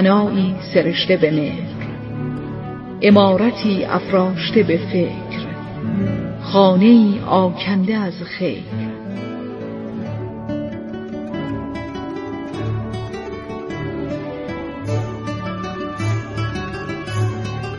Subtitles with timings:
[0.00, 1.68] بنایی سرشته به مهر
[3.02, 5.46] امارتی افراشته به فکر
[6.42, 8.62] خانه ای آکنده از خیر.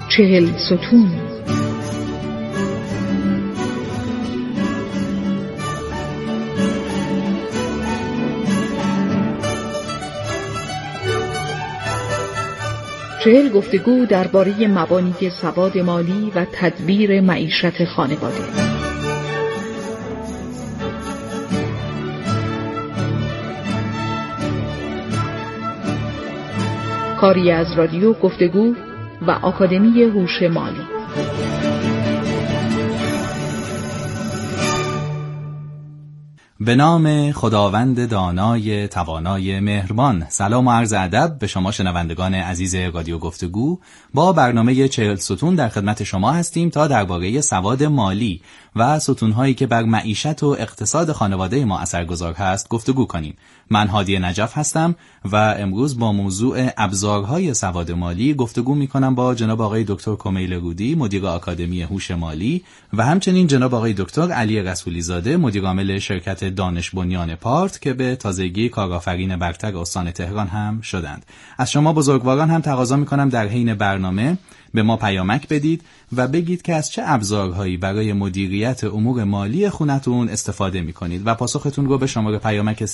[0.10, 1.21] چهل ستون
[13.24, 18.44] چهل گفتگو درباره مبانی سواد مالی و تدبیر معیشت خانواده.
[27.22, 28.74] کاری از رادیو گفتگو
[29.28, 30.88] و آکادمی هوش مالی.
[36.64, 40.26] به نام خداوند دانای توانای مهربان.
[40.30, 43.80] سلام و عرض ادب به شما شنوندگان عزیز رادیو گفتگو.
[44.14, 48.42] با برنامه چهل ستون در خدمت شما هستیم تا درباره سواد مالی
[48.76, 53.36] و ستونهایی که بر معیشت و اقتصاد خانواده ما اثرگذار هست گفتگو کنیم.
[53.72, 54.96] من هادی نجف هستم
[55.32, 60.54] و امروز با موضوع ابزارهای سواد مالی گفتگو می کنم با جناب آقای دکتر کمیل
[60.54, 66.00] رودی مدیر آکادمی هوش مالی و همچنین جناب آقای دکتر علی رسولی زاده مدیر عامل
[66.00, 71.26] شرکت دانش بنیان پارت که به تازگی کارآفرین برتر استان تهران هم شدند.
[71.58, 74.38] از شما بزرگواران هم تقاضا می کنم در حین برنامه
[74.74, 75.84] به ما پیامک بدید
[76.16, 81.36] و بگید که از چه ابزارهایی برای مدیریت امور مالی خونتون استفاده می کنید و
[81.36, 82.86] پاسختون رو به شماره پیامک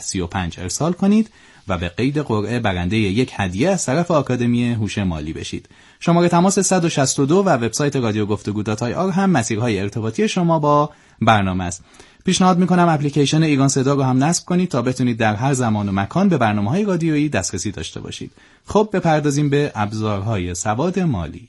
[0.00, 1.30] 301035 ارسال کنید
[1.68, 5.68] و به قید قرعه برنده یک هدیه از طرف آکادمی هوش مالی بشید.
[6.00, 8.62] شماره تماس 162 و وبسایت رادیو گفتگو
[8.96, 11.84] آر هم مسیرهای ارتباطی شما با برنامه است.
[12.24, 15.92] پیشنهاد می‌کنم اپلیکیشن ایران صدا رو هم نصب کنید تا بتونید در هر زمان و
[15.92, 18.30] مکان به برنامه های رادیویی دسترسی داشته باشید.
[18.66, 21.48] خب بپردازیم به ابزارهای سواد مالی.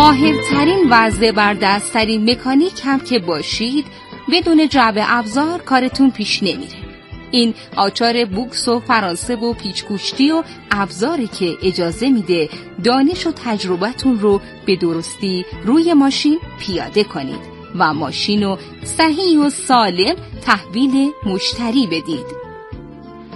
[0.00, 3.86] ماهرترین و زبردستترین مکانیک هم که باشید
[4.32, 6.76] بدون جعب ابزار کارتون پیش نمیره.
[7.30, 12.48] این آچار بوکس و فرانسه و پیچکوشتی و ابزاری که اجازه میده
[12.84, 17.40] دانش و تجربتون رو به درستی روی ماشین پیاده کنید
[17.78, 22.26] و ماشین رو صحیح و سالم تحویل مشتری بدید.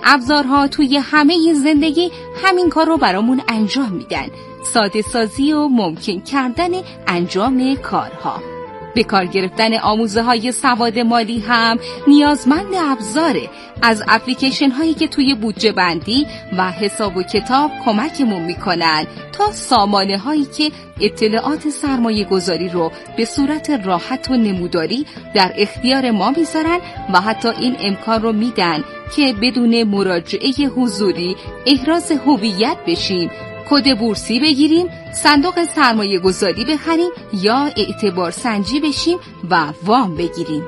[0.05, 2.11] ابزارها توی همه زندگی
[2.45, 4.29] همین کار رو برامون انجام میدن.
[4.65, 6.71] ساده سازی و ممکن کردن
[7.07, 8.55] انجام کارها.
[8.95, 13.49] به کار گرفتن آموزه های سواد مالی هم نیازمند ابزاره.
[13.83, 16.27] از اپلیکیشن هایی که توی بودجه بندی
[16.59, 20.71] و حساب و کتاب کمکمون می‌کنن تا سامانه هایی که
[21.01, 26.79] اطلاعات سرمایه گذاری رو به صورت راحت و نموداری در اختیار ما می‌ذارن
[27.15, 28.85] و حتی این امکان رو میدن
[29.17, 31.37] که بدون مراجعه حضوری
[31.67, 33.31] احراز هویت بشیم
[33.71, 39.19] کد بورسی بگیریم صندوق سرمایه گذاری بخریم یا اعتبار سنجی بشیم
[39.51, 40.65] و وام بگیریم.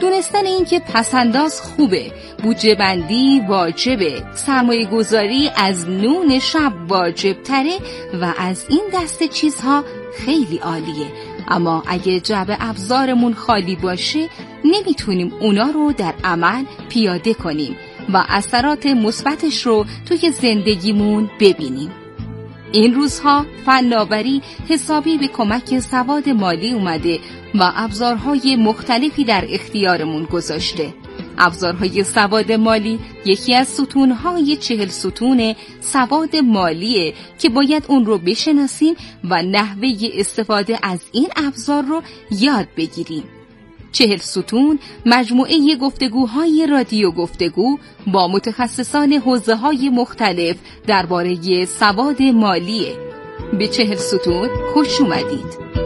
[0.00, 2.12] دونستن این که پسنداز خوبه
[2.42, 4.22] بودجه بندی واجبه.
[4.34, 7.78] سرمایه گذاری از نون شب واجب تره
[8.20, 9.84] و از این دست چیزها
[10.16, 11.06] خیلی عالیه.
[11.48, 14.28] اما اگه جعب ابزارمون خالی باشه
[14.64, 17.76] نمی‌تونیم اونا رو در عمل پیاده کنیم.
[18.12, 21.90] و اثرات مثبتش رو توی زندگیمون ببینیم.
[22.72, 27.18] این روزها فناوری حسابی به کمک سواد مالی اومده
[27.54, 30.94] و ابزارهای مختلفی در اختیارمون گذاشته.
[31.38, 38.94] ابزارهای سواد مالی یکی از ستونهای چهل ستون سواد مالیه که باید اون رو بشناسیم
[39.24, 43.24] و نحوه استفاده از این ابزار رو یاد بگیریم.
[43.92, 50.56] چهل ستون مجموعه گفتگوهای رادیو گفتگو با متخصصان حوزه های مختلف
[50.86, 52.96] درباره سواد مالیه.
[53.58, 55.85] به چهل ستون خوش اومدید.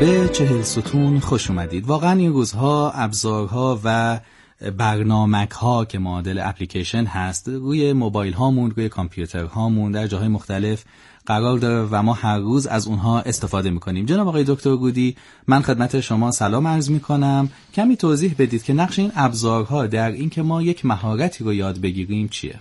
[0.00, 1.86] به چهل ستون خوش اومدید.
[1.86, 4.20] واقعا این روزها ابزارها و
[4.76, 10.84] برنامک ها که معادل اپلیکیشن هست روی موبایل هامون روی کامپیوتر هامون در جاهای مختلف
[11.26, 14.06] قرار داره و ما هر روز از اونها استفاده می‌کنیم.
[14.06, 15.16] جناب آقای دکتر گودی
[15.46, 17.48] من خدمت شما سلام عرض می‌کنم.
[17.74, 22.28] کمی توضیح بدید که نقش این ابزارها در اینکه ما یک مهارتی رو یاد بگیریم
[22.28, 22.60] چیه؟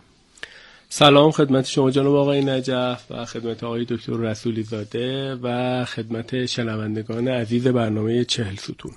[0.98, 7.28] سلام خدمت شما جناب آقای نجف و خدمت آقای دکتر رسولی زاده و خدمت شنوندگان
[7.28, 8.92] عزیز برنامه چهل ستون.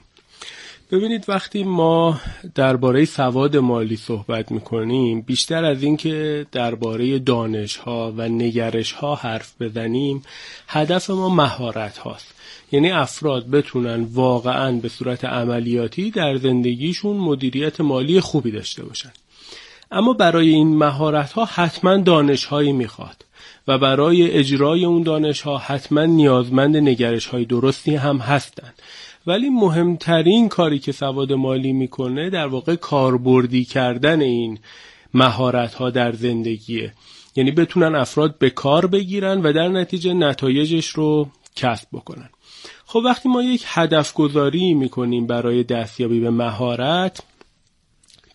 [0.91, 2.21] ببینید وقتی ما
[2.55, 9.55] درباره سواد مالی صحبت می‌کنیم بیشتر از اینکه درباره دانش ها و نگرش ها حرف
[9.61, 10.23] بزنیم
[10.69, 12.35] هدف ما مهارت هاست
[12.73, 19.12] یعنی افراد بتونن واقعا به صورت عملیاتی در زندگیشون مدیریت مالی خوبی داشته باشن.
[19.90, 23.25] اما برای این مهارت ها حتما دانش هایی می‌خواد
[23.69, 28.75] و برای اجرای اون دانش ها حتما نیازمند نگرش های درستی هم هستند
[29.26, 34.58] ولی مهمترین کاری که سواد مالی می‌کنه در واقع کاربردی کردن این
[35.14, 36.93] مهارت ها در زندگیه.
[37.37, 42.29] یعنی بتونن افراد به کار بگیرن و در نتیجه نتایجش رو کسب بکنن.
[42.87, 47.23] خب وقتی ما یک هدف گذاری می‌کنیم برای دستیابی به مهارت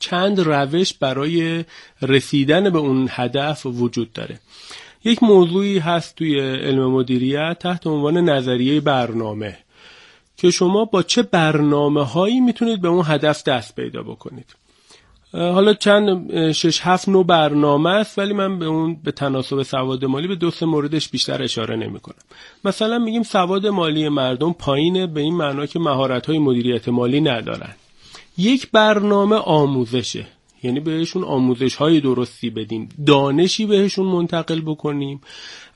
[0.04, 1.66] چند روش برای
[2.02, 4.40] رسیدن به اون هدف وجود داره.
[5.04, 9.58] یک موضوعی هست توی علم مدیریت تحت عنوان نظریه برنامه
[10.38, 14.56] که شما با چه برنامه هایی می‌تونید به اون هدف دست پیدا بکنید.
[15.34, 20.28] حالا چند شش هفت نوع برنامه است ولی من به اون به تناسب سواد مالی
[20.28, 22.24] به دو سه موردش بیشتر اشاره نمی کنم
[22.66, 27.76] مثلا میگیم سواد مالی مردم پایینه به این معنا که مهارت های مدیریت مالی ندارن.
[28.38, 30.28] یک برنامه آموزشه.
[30.64, 32.90] یعنی بهشون آموزش های درستی بدیم.
[33.06, 35.22] دانشی بهشون منتقل بکنیم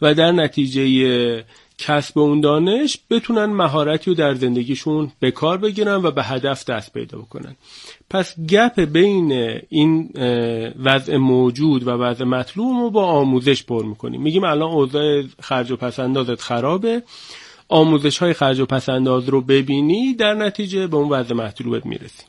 [0.02, 1.46] و در نتیجه
[1.78, 6.94] کسب اون دانش بتونن مهارتی رو در زندگیشون به کار بگیرن و به هدف دست
[6.94, 7.56] پیدا بکنن.
[8.10, 10.10] پس گپ بین این
[10.80, 14.22] وضع موجود و وضع مطلوب رو با آموزش پر می‌کنیم.
[14.22, 17.04] میگیم الان اوضاع خرج و پسندازت خرابه.
[17.70, 22.24] آموزش های خرج و پسنداز رو ببینی در نتیجه به اون وضع مطلوبت می‌رسی.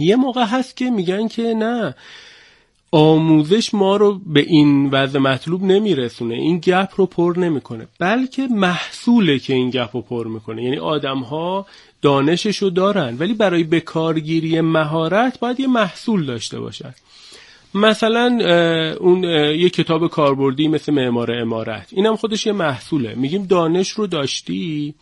[0.00, 1.94] یه موقع هست که میگن که نه
[2.92, 7.86] آموزش ما رو به این وضع مطلوب نمیرسونه این گپ رو پر نمی‌کنه.
[7.98, 10.62] بلکه محصوله که این گپ رو پر می‌کنه.
[10.62, 11.66] یعنی آدم ها
[12.02, 16.94] دانشش رو دارن ولی برای بکارگیری مهارت باید یه محصول داشته باشن.
[17.74, 18.38] مثلا
[19.00, 19.24] اون
[19.54, 21.88] یه کتاب کاربردی مثل معمار امارت.
[21.92, 23.14] اینم خودش یه محصوله.
[23.14, 24.94] میگیم دانش رو داشتی؟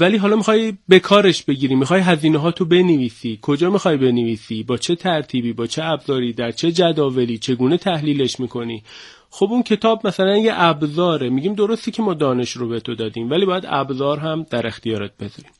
[0.00, 3.38] ولی حالا می‌خوای به کارش بگیری می‌خوای هزینه ها تو بنویسی.
[3.42, 8.82] کجا می‌خوای بنویسی؟ با چه ترتیبی؟ با چه ابزاری؟ در چه جداولی؟ چگونه تحلیلش می‌کنی؟
[9.30, 11.30] خب اون کتاب مثلا یه ابزاره.
[11.30, 15.16] میگیم درستی که ما دانش رو به تو دادیم ولی باید ابزار هم در اختیارت
[15.16, 15.52] بذاریم.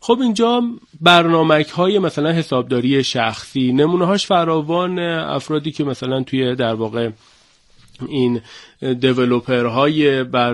[0.00, 0.62] خب اینجا
[1.00, 7.10] برنامک های مثلا حسابداری شخصی نمونه هاش فراوان افرادی که مثلا توی در واقع
[8.08, 8.40] این
[9.00, 10.52] دیولوپر های بر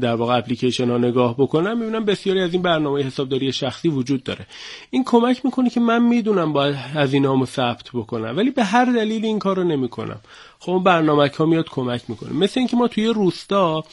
[0.00, 4.46] در واقع اپلیکیشن ها نگاه بکنم می‌بینم بسیاری از این برنامه حسابداری شخصی وجود داره.
[4.90, 9.24] این کمک می‌کنه که من می‌دونم باید از این ثبت بکنم ولی به هر دلیل
[9.24, 10.20] این کار رو نمی‌کنم.
[10.58, 12.32] خب اون برنامه ها میاد کمک می‌کنه.
[12.32, 13.84] مثل اینکه ما توی روستا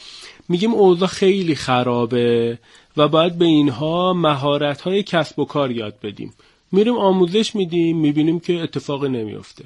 [0.48, 2.58] میگیم اوضاع خیلی خرابه
[2.96, 6.34] و باید به اینها مهارت های کسب و کار یاد بدیم.
[6.72, 9.64] میریم آموزش میدیم می‌بینیم که اتفاقی نمیفته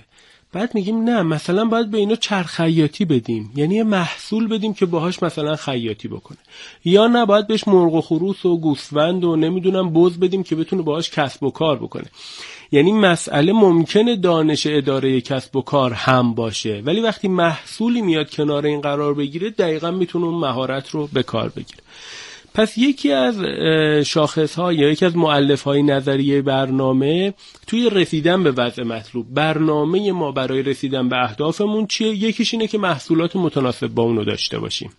[0.53, 3.53] بعد میگیم نه مثلا باید به اینا چرخیاتی بدیم.
[3.57, 6.39] یعنی یه محصول بدیم که باهاش مثلا خیاطی بکنه.
[6.85, 10.83] یا نه باید بهش مرغ و خروس و گوسفند و نمی‌دونم بز بدیم که بتونه
[10.83, 12.07] باهاش کسب و کار بکنه.
[12.73, 16.83] یعنی مسئله ممکنه دانش اداره کسب و کار هم باشه.
[16.87, 21.49] ولی وقتی محصولی میاد کنار این قرار بگیره دقیقا می‌تونه اون مهارت رو به کار
[21.49, 21.81] بگیره.
[22.55, 23.45] پس یکی از
[24.07, 27.35] شاخص ها یا یکی از معلف های نظریه برنامه
[27.67, 29.35] توی رسیدن به وضع مطلوب.
[29.35, 34.59] برنامه ما برای رسیدن به اهدافمون چیه؟ یکیش اینه که محصولات متناسب با اونو داشته
[34.59, 34.91] باشیم.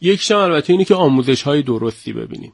[0.00, 2.52] یکیش هم البته اینه که آموزش های درستی ببینیم.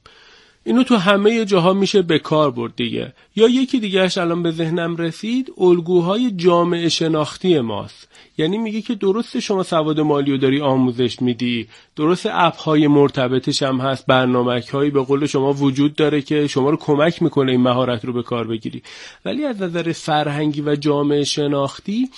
[0.69, 3.13] اینو تو همه جاها میشه به کار برد دیگه.
[3.37, 8.09] یا یکی دیگهش الان به ذهنم رسید الگوهای جامعه شناختی ماست.
[8.39, 13.63] یعنی میگه که درست شما سواد مالی رو داری آموزش میدی درست اپ های مرتبطش
[13.63, 17.61] هم هست برنامه هایی به قول شما وجود داره که شما رو کمک می‌کنه این
[17.61, 18.83] مهارت رو به کار بگیری.
[19.25, 22.09] ولی از نظر فرهنگی و جامعه شناختی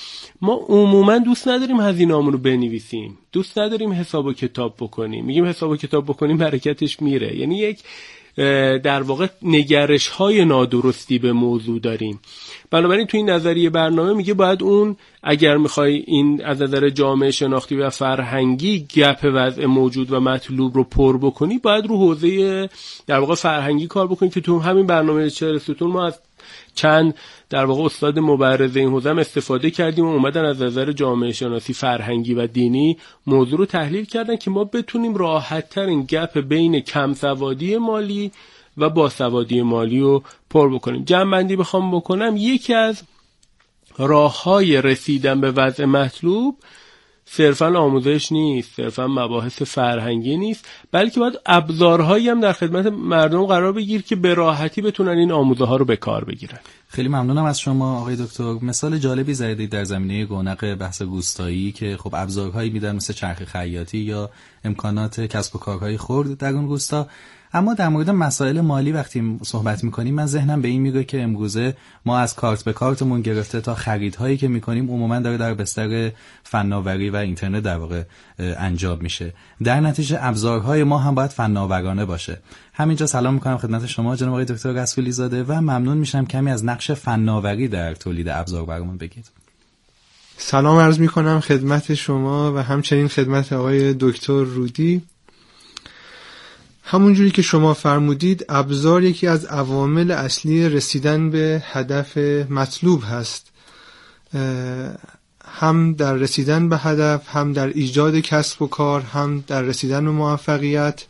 [0.43, 3.19] ما عموما دوست نداریم هزینه‌مون رو بنویسیم.
[3.33, 5.25] دوست نداریم حساب و کتاب بکنیم.
[5.25, 7.37] میگیم حساب و کتاب بکنیم برکتش میره.
[7.37, 7.81] یعنی یک
[8.83, 12.21] در واقع نگرش های نادرستی به موضوع داریم.
[12.71, 17.77] بنابراین تو این نظریه برنامه میگه باید اون اگر می‌خوای این از نظر جامعه شناختی
[17.77, 22.69] و فرهنگی گپ وضع موجود و مطلوب رو پر بکنی باید رو حوزه
[23.07, 26.19] در واقع فرهنگی کار بکنی که تو همین برنامه چهر ستون ما از
[26.75, 27.15] چند
[27.51, 32.35] در واقع استاد مبرز این حوزه استفاده کردیم و اومدن از نظر جامعه شناسی فرهنگی
[32.35, 32.97] و دینی
[33.27, 38.33] موضوع رو تحلیل کردن که ما بتونیم راحت این گپ بین کم سوادی مالی
[38.77, 41.05] و باسوادی مالی رو پر بکنیم.
[41.05, 43.03] جمع بخوام بکنم یکی از
[43.99, 46.57] راه های رسیدن به وضع مطلوب
[47.33, 53.73] صرفا آموزش نیست صرفا مباحث فرهنگی نیست بلکه باید ابزارهایی هم در خدمت مردم قرار
[53.73, 56.59] بگیر که به راحتی بتونن این آموزه ها رو به کار بگیرن.
[56.89, 58.53] خیلی ممنونم از شما آقای دکتر.
[58.63, 63.99] مثال جالبی زدید در زمینه گونق بحث گوستایی که خب ابزارهایی میدن مثل چرخ خیاطی
[63.99, 64.31] یا
[64.65, 67.07] امکانات کسب و کارهای خرد در اون گوستا.
[67.53, 71.77] اما در مورد مسائل مالی وقتی صحبت می‌کنیم من ذهنم به این میگه که امروزه
[72.07, 77.11] ما از کارت به کارتمون گرفته تا خریدهایی که می‌کنیم عموما داره در بستر فناوری
[77.11, 78.03] و اینترنت در واقع
[78.39, 79.35] انجام میشه.
[79.63, 82.39] در نتیجه ابزارهای ما هم باید فناورانه باشه.
[82.73, 86.65] همینجا سلام می‌کنم خدمت شما جناب آقای دکتر رسولی زاده و ممنون میشم کمی از
[86.65, 89.31] نقش فناوری در تولید ابزار برامون بگید.
[90.37, 95.03] سلام عرض می‌کنم خدمت شما و همچنین خدمت آقای دکتر رودی.
[96.93, 102.19] همونجوری که شما فرمودید ابزار یکی از عوامل اصلی رسیدن به هدف
[102.51, 103.47] مطلوب هست.
[105.45, 110.11] هم در رسیدن به هدف هم در ایجاد کسب و کار هم در رسیدن به
[110.11, 111.05] موفقیت.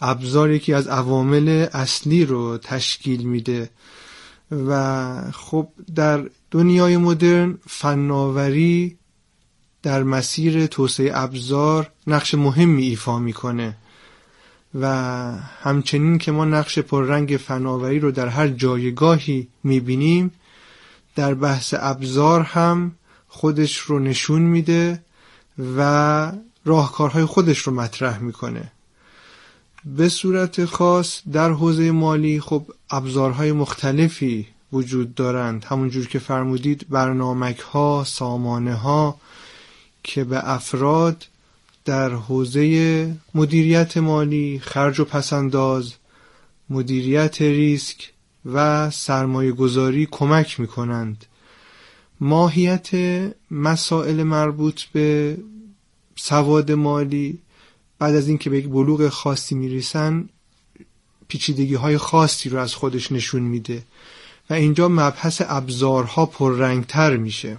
[0.00, 3.70] ابزار یکی از عوامل اصلی رو تشکیل میده.
[4.68, 8.96] و خب در دنیای مدرن فناوری
[9.82, 13.76] در مسیر توسعه ابزار نقش مهمی ایفا می‌کنه.
[14.80, 14.86] و
[15.62, 20.30] همچنین که ما نقش پررنگ فناوری رو در هر جایگاهی می‌بینیم
[21.16, 22.92] در بحث ابزار هم
[23.28, 25.02] خودش رو نشون میده
[25.76, 26.32] و
[26.64, 28.72] راهکارهای خودش رو مطرح می‌کنه.
[29.84, 35.64] به صورت خاص در حوزه مالی خب ابزارهای مختلفی وجود دارند.
[35.64, 39.16] همونجور که فرمودید برنامک ها سامانه ها
[40.02, 41.26] که به افراد
[41.84, 45.94] در حوزه مدیریت مالی خرج و پسنداز
[46.70, 48.12] مدیریت ریسک
[48.46, 51.24] و سرمایه گذاری کمک می کنند
[52.20, 52.90] ماهیت
[53.50, 55.36] مسائل مربوط به
[56.16, 57.38] سواد مالی
[57.98, 60.28] بعد از اینکه به یک بلوغ خاصی می‌رسن
[61.28, 63.82] پیچیدگی های خاصی رو از خودش نشون میده
[64.50, 67.56] و اینجا مبحث ابزارها پررنگتر میشه.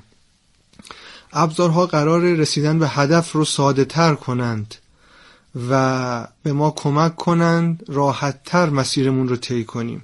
[1.34, 4.76] ابزارها قرار رسیدن به هدف رو ساده تر کنند
[5.70, 10.04] و به ما کمک کنند راحت تر مسیرمون رو طی کنیم.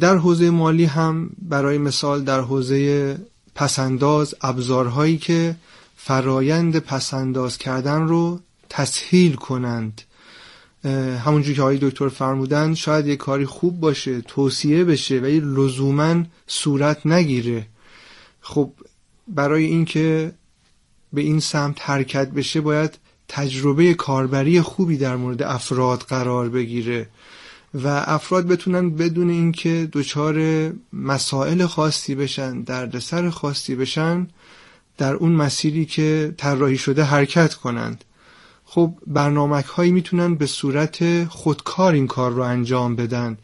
[0.00, 3.18] در حوزه مالی هم برای مثال در حوزه
[3.54, 5.56] پسنداز ابزارهایی که
[5.96, 10.02] فرایند پسنداز کردن رو تسهیل کنند.
[11.24, 17.06] همونجور که آقای دکتر فرمودن شاید یه کاری خوب باشه توصیه بشه ولی لزوما صورت
[17.06, 17.66] نگیره.
[18.40, 18.72] خب
[19.34, 20.32] برای اینکه
[21.12, 27.08] به این سمت حرکت بشه باید تجربه کاربری خوبی در مورد افراد قرار بگیره
[27.74, 34.28] و افراد بتونن بدون اینکه دچار مسائل خاصی بشن دردسر خاصی بشن
[34.98, 38.04] در اون مسیری که طراحی شده حرکت کنند.
[38.64, 43.38] خب برنامک هایی می‌تونن به صورت خودکار این کار رو انجام بدن.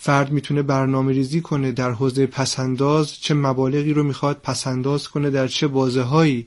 [0.00, 5.48] فرد می‌تونه برنامه ریزی کنه در حوزه پسنداز چه مبالغی رو می‌خواد پسنداز کنه در
[5.48, 6.46] چه بازه هایی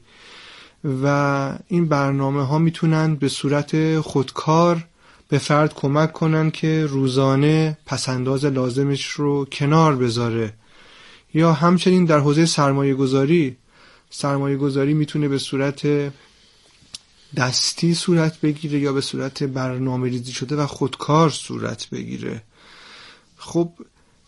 [1.04, 4.86] و این برنامه ها می‌تونن به صورت خودکار
[5.28, 10.54] به فرد کمک کنن که روزانه پسنداز لازمش رو کنار بذاره.
[11.34, 13.58] یا همچنین در حوزه سرمایه گذاری
[14.10, 15.88] سرمایه گذاری می‌تونه به صورت
[17.38, 22.44] دستی صورت بگیره یا به صورت برنامه ریزی شده و خودکار صورت بگیره.
[23.42, 23.72] خب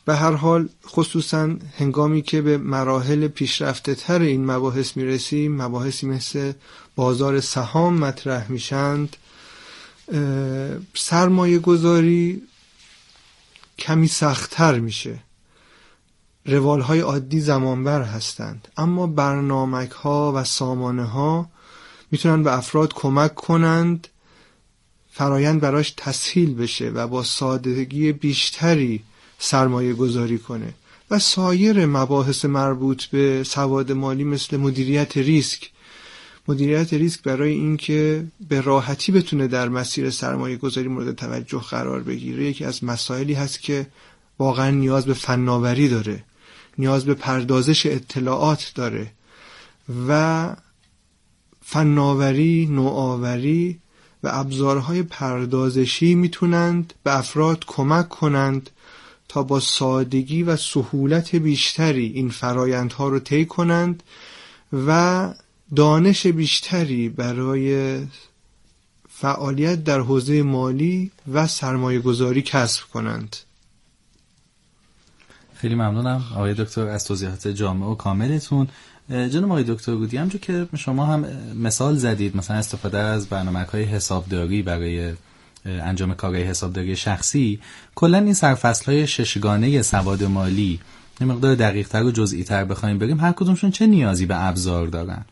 [0.05, 6.53] به هر حال خصوصا هنگامی که به مراحل پیشرفته تر این مباحث می‌رسیم مباحثی مثل
[6.95, 9.17] بازار سهام مطرح میشند
[10.95, 12.41] سرمایه گذاری
[13.79, 15.19] کمی سختتر میشه.
[16.45, 18.67] روال های عادی زمانبر هستند.
[18.77, 21.49] اما برنامک ها و سامانه ها
[22.11, 24.07] می‌تونن به افراد کمک کنند
[25.13, 29.03] فرایند براش تسهیل بشه و با سادگی بیشتری
[29.39, 30.73] سرمایه گذاری کنه.
[31.11, 35.71] و سایر مباحث مربوط به سواد مالی مثل مدیریت ریسک.
[36.47, 42.43] مدیریت ریسک برای اینکه به راحتی بتونه در مسیر سرمایه گذاری مورد توجه قرار بگیره
[42.43, 43.87] یکی از مسائلی هست که
[44.39, 46.23] واقعا نیاز به فناوری داره
[46.77, 49.11] نیاز به پردازش اطلاعات داره
[50.07, 50.55] و
[51.61, 53.79] فناوری، نوآوری
[54.23, 58.69] و ابزارهای پردازشی می‌تونند به افراد کمک کنند
[59.27, 64.03] تا با سادگی و سهولت بیشتری این فرایندها رو طی کنند
[64.87, 65.29] و
[65.75, 67.99] دانش بیشتری برای
[69.09, 73.35] فعالیت در حوزه مالی و سرمایه گذاری کسب کنند.
[75.55, 78.67] خیلی ممنونم آقای دکتر از توضیحات جامع و کاملتون.
[79.09, 83.83] جناب آقای دکتر بودی همجور که شما هم مثال زدید مثلا استفاده از برنامه های
[83.83, 85.13] حسابداری برای
[85.65, 87.59] انجام کارهای حسابداری شخصی
[87.95, 90.79] کلا این سرفصل های ششگانه سواد مالی
[91.21, 93.19] یه مقدار دقیق تر و جزئی تر بخوایم بریم.
[93.19, 95.25] هر کدومشون چه نیازی به ابزار دارن؟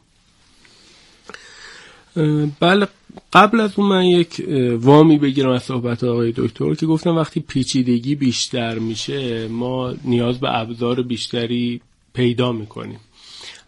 [2.60, 2.88] بله
[3.34, 4.46] قبل از اون من یک
[4.80, 10.60] وامی بگیرم از صحبت آقای دکتر که گفتم وقتی پیچیدگی بیشتر میشه ما نیاز به
[10.60, 11.82] ابزار بیشتری
[12.14, 13.00] پیدا می‌کنیم.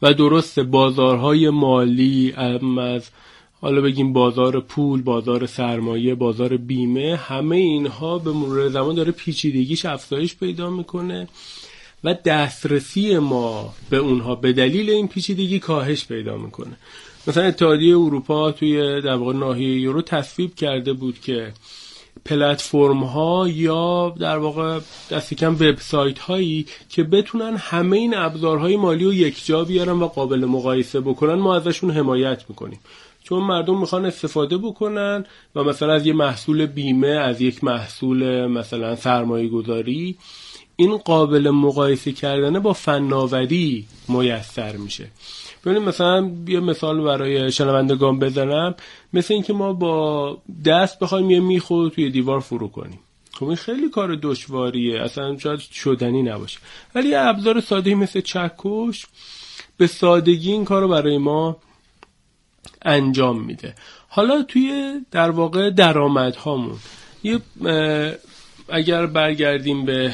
[0.03, 3.09] و درست بازارهای مالی از
[3.61, 9.85] حالا بگیم بازار پول، بازار سرمایه، بازار بیمه همه اینها به مرور زمان داره پیچیدگیش
[9.85, 11.27] افزایش پیدا می‌کنه
[12.03, 16.77] و دسترسی ما به اونها به دلیل این پیچیدگی کاهش پیدا می‌کنه.
[17.27, 21.53] مثلا اتحادیه اروپا توی در واقع ناحیه یورو تصویب کرده بود که
[22.25, 24.79] پلتفرم ها یا در واقع
[25.11, 30.07] دست کم وبسایت هایی که بتونن همه این ابزارهای مالی رو یک جا بیارن و
[30.07, 32.79] قابل مقایسه بکنن ما ازشون حمایت می‌کنیم.
[33.23, 35.25] چون مردم می‌خوان استفاده بکنن
[35.55, 40.17] و مثلا از یه محصول بیمه از یک محصول مثلا سرمایه گذاری
[40.75, 45.07] این قابل مقایسه کردنه با فناوری میسر میشه.
[45.65, 48.75] ببینید مثلا یه مثال برای شنوندگان بزنم.
[49.13, 52.99] مثل اینکه ما با دست بخوایم یه میخو توی دیوار فرو کنیم.
[53.33, 55.01] خب این خیلی کار دشواریه.
[55.01, 56.59] اصلا شاید شدنی نباشه.
[56.95, 59.05] ولی یه ابزار ساده مثل چکش
[59.77, 61.57] به سادگی این کار رو برای ما
[62.81, 63.75] انجام میده.
[64.07, 66.77] حالا توی در واقع درآمدهامون
[67.23, 67.39] یه
[68.69, 70.13] اگر برگردیم به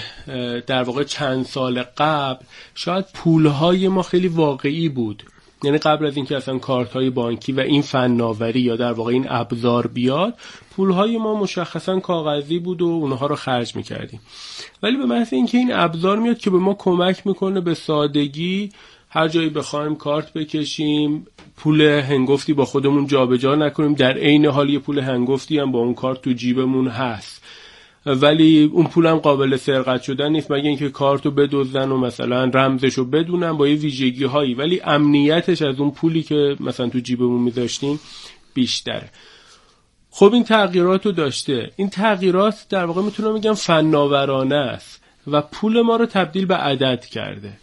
[0.68, 5.24] در واقع چند سال قبل شاید پولهای ما خیلی واقعی بود.
[5.64, 9.26] یعنی قبل از اینکه اصلا کارت های بانکی و این فناوری یا در واقع این
[9.30, 10.34] ابزار بیاد
[10.76, 14.20] پول های ما مشخصا کاغذی بود و اونها رو خرج می‌کردیم.
[14.84, 18.70] ولی به محض اینکه این ابزار میاد که به ما کمک می‌کنه به سادگی
[19.10, 23.94] هر جایی بخوایم کارت بکشیم پول هنگفتی با خودمون جابجا جا نکنیم.
[23.94, 27.44] در عین حال یه پول هنگفتی هم با اون کارت تو جیبمون هست.
[28.16, 30.52] ولی اون پولم قابل سرقت شدن نیست.
[30.52, 35.80] مگه اینکه کارتو بدزدن و مثلا رمزشو بدونن با یه ویژگی هایی ولی امنیتش از
[35.80, 38.00] اون پولی که مثلا تو جیبمون میذاشتیم
[38.54, 39.10] بیشتره.
[40.12, 41.72] خب این تغییرات رو داشته.
[41.76, 47.06] این تغییرات در واقع می‌تونم بگم فناورانه است و پول ما رو تبدیل به عدد
[47.06, 47.54] کرده.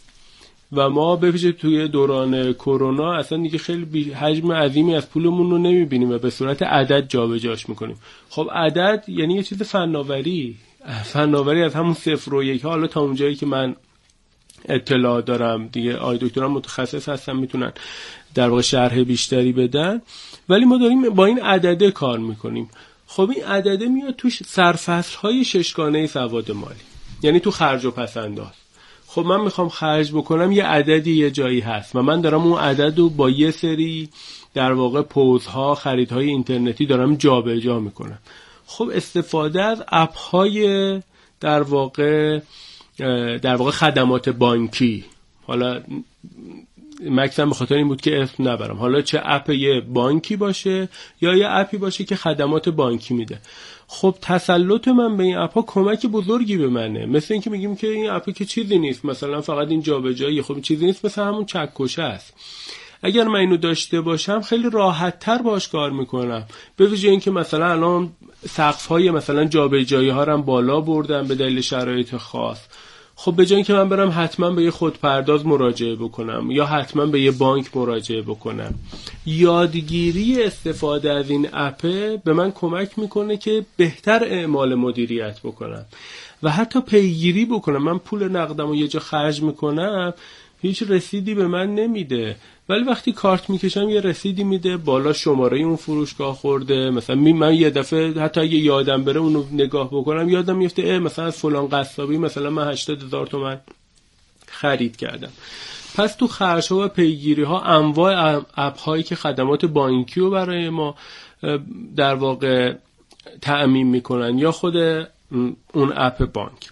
[0.72, 3.14] و ما بفیشه توی دوران کرونا.
[3.14, 7.96] اصلا دیگه خیلی حجم عظیمی از پولمون رو نمی‌بینیم و به صورت عدد جابجاش می‌کنیم.
[8.30, 10.56] خب عدد یعنی یه چیز فناوری
[11.04, 13.76] فناوری از همون صفر و یک حالا تا اونجایی که من
[14.68, 17.72] اطلاع دارم دیگه آی دکتران متخصص هستن می‌تونن
[18.34, 20.02] در واقع شرح بیشتری بدن.
[20.48, 22.70] ولی ما داریم با این عدده کار می‌کنیم.
[23.06, 26.74] خب این عدده میاد توش سرفصل های ششگانه سواد مالی.
[27.22, 28.65] یعنی تو خرج و پسنداز.
[29.16, 32.98] خب من می‌خوام خرج بکنم یه عددی یه جایی هست و من دارم اون عدد
[32.98, 34.08] رو با یه سری
[34.54, 38.18] در واقع پوزها خریدهای اینترنتی دارم جابجا جا می‌کنم.
[38.66, 41.00] خب استفاده از اپ های
[41.40, 42.40] در واقع
[43.42, 45.04] در واقع خدمات بانکی.
[45.46, 45.82] حالا
[47.04, 48.76] مکسم به خاطر این بود که اسم نبرم.
[48.76, 50.88] حالا چه اپ یه بانکی باشه
[51.20, 53.38] یا یه اپی باشه که خدمات بانکی میده.
[53.88, 57.06] خب تسلط من به این اپا کمک بزرگی به منه.
[57.06, 59.04] مثل اینکه میگیم که این اپ که چیزی نیست.
[59.04, 60.42] مثلا فقط این جابجایی.
[60.42, 62.34] خب چیزی نیست مثل همون چکشه است.
[63.02, 66.44] اگر من اینو داشته باشم خیلی راحت تر باش کار می‌کنم.
[66.76, 68.12] به ویژه اینکه مثلا الان
[68.48, 72.66] سقف های مثلا جابجایی ها هم بالا بردم به دلیل شرایط خاص.
[73.18, 77.20] خب به جای که من برم حتما به یه خودپرداز مراجعه بکنم یا حتما به
[77.20, 78.74] یه بانک مراجعه بکنم.
[79.26, 85.86] یادگیری استفاده از این اپه به من کمک می‌کنه که بهتر اعمال مدیریت بکنم
[86.42, 87.82] و حتی پیگیری بکنم.
[87.82, 90.14] من پول نقدم و یه جا خرج می‌کنم
[90.62, 92.36] هیچ رسیدی به من نمیده.
[92.68, 96.90] ولی وقتی کارت می‌کشم یه رسیدی میده بالا شماره اون فروشگاه خورده.
[96.90, 101.24] مثلا من یه دفعه حتی اگه یادم بره اونو نگاه بکنم یادم میفته اه مثلا
[101.24, 103.60] از فلان قصابی مثلا من 80 هزار تومن
[104.46, 105.30] خرید کردم.
[105.94, 110.94] پس تو خرش و پیگیری ها انواع اپ هایی که خدمات بانکی رو برای ما
[111.96, 112.74] در واقع
[113.40, 114.76] تعمین می‌کنن یا خود
[115.72, 116.70] اون اپ بانک.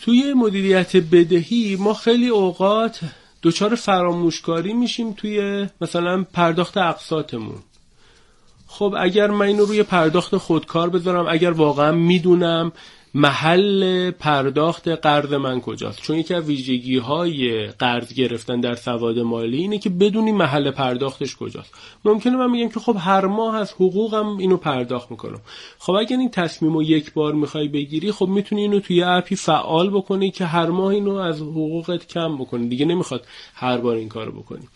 [0.00, 3.00] توی مدیریت بدهی ما خیلی اوقات
[3.48, 7.58] دچار فراموشکاری میشیم توی مثلا پرداخت اقساطمون.
[8.66, 12.72] خب اگر من اینو روی پرداخت خودکار بذارم اگر واقعا می‌دونم
[13.14, 19.56] محل پرداخت قرض من کجاست؟ چون یکی از ویژگی های قرض گرفتن در سواد مالی
[19.56, 21.74] اینه که بدونی محل پرداختش کجاست.
[22.04, 25.40] ممکنه من میگم که خب هر ماه از حقوقم اینو پرداخت می‌کنم.
[25.78, 29.90] خب اگر این تصمیم رو یک بار می‌خوای بگیری خب می‌تونی اینو توی اپی فعال
[29.90, 32.68] بکنی که هر ماه اینو از حقوقت کم بکنی.
[32.68, 34.68] دیگه نمی‌خواد هر بار این کارو بکنی.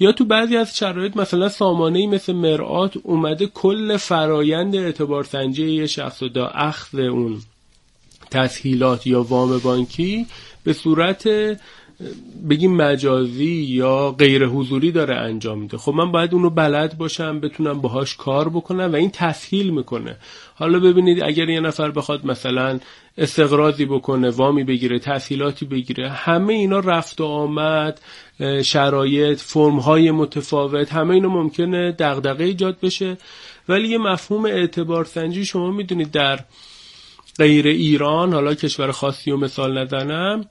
[0.00, 5.86] یا تو بعضی از شرایط مثلا سامانه مثل مرآت اومده کل فرایند اعتبار سنجی یه
[5.86, 7.40] شخص و دا اخذ اون
[8.30, 10.26] تسهیلات یا وام بانکی
[10.64, 11.28] به صورت
[12.50, 15.78] بگیم مجازی یا غیر حضوری داره انجام میده.
[15.78, 20.16] خب من باید اونو بلد باشم بتونم باهاش کار بکنم و این تسهیل می‌کنه.
[20.54, 22.80] حالا ببینید اگر یه نفر بخواد مثلا
[23.18, 28.00] استقراضی بکنه وامی بگیره تسهیلاتی بگیره همه اینا رفت و آمد
[28.64, 33.16] شرایط فرم های متفاوت همه اینا ممکنه دغدغه ایجاد بشه.
[33.68, 36.40] ولی یه مفهوم اعتبار سنجی شما می‌دونید در
[37.38, 40.44] غیر ایران حالا کشور خاصی و مثال نزنم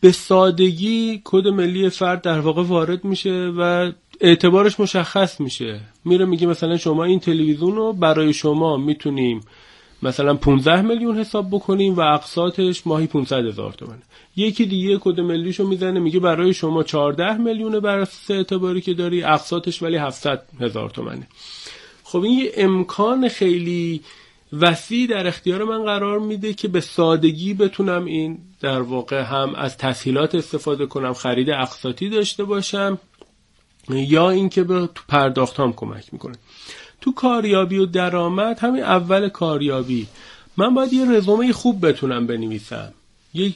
[0.00, 5.80] به سادگی کد ملی فرد در واقع وارد میشه و اعتبارش مشخص میشه.
[6.04, 9.40] میره میگه مثلا شما این تلویزیون رو برای شما می‌تونیم
[10.02, 14.02] مثلا 15 میلیون حساب بکنیم و اقساطش ماهی 500 هزار تومنه.
[14.36, 19.22] یکی دیگه کد ملیشو می‌زنه میگه برای شما 14 میلیون بر اساس اعتباری که داری
[19.22, 21.28] اقساطش ولی 700 هزار تومنه.
[22.04, 24.00] خب این یه امکان خیلی
[24.52, 29.76] وسیع در اختیار من قرار میده که به سادگی بتونم این در واقع هم از
[29.76, 32.98] تسهیلات استفاده کنم خرید اقساطی داشته باشم
[33.88, 36.34] یا اینکه به تو پرداخت هم کمک می‌کنه.
[37.00, 40.06] تو کاریابی و درآمد همین اول کاریابی.
[40.56, 42.92] من باید یه رزومه خوب بتونم بنویسم.
[43.34, 43.54] یه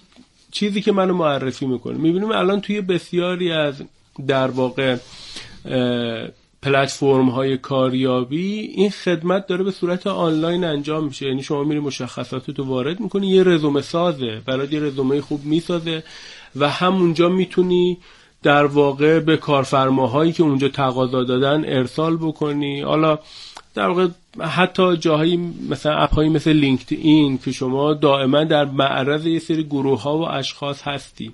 [0.51, 1.99] چیزی که منو معرفی می‌کنه.
[1.99, 3.83] می‌بینیم الان توی بسیاری از
[4.27, 4.97] در واقع
[6.63, 11.27] پلتفرم های کاریابی این خدمت داره به صورت آنلاین انجام میشه.
[11.27, 14.41] یعنی شما میری مشخصات تو وارد می‌کنی یه رزومه سازه.
[14.47, 16.03] برای یه رزومه خوب می‌سازه
[16.57, 17.99] و همونجا می‌تونی
[18.43, 22.81] در واقع به کارفرماهایی که اونجا تقاضا دادن ارسال بکنی.
[22.81, 23.19] حالا
[23.75, 24.09] در واقع
[24.41, 25.37] حتی جاهایی
[25.71, 30.29] مثلا اپ مثل لینکد این که شما دائما در معرض یه سری گروه ها و
[30.29, 31.33] اشخاص هستی.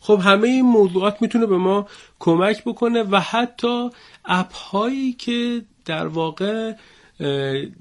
[0.00, 1.86] خب همه این موضوعات می‌تونه به ما
[2.18, 3.90] کمک بکنه و حتی
[4.24, 6.72] اپ هایی که در واقع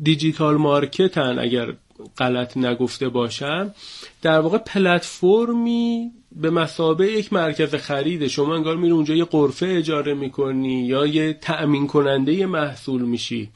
[0.04, 1.74] دیجیتال مارکتن اگر
[2.18, 3.74] غلط نگفته باشم
[4.22, 10.14] در واقع پلتفرمی به مسابه یک مرکز خرید شما انگار میری اونجا یه قرفه اجاره
[10.14, 13.50] می‌کنی یا یه تأمین کننده محصول میشی.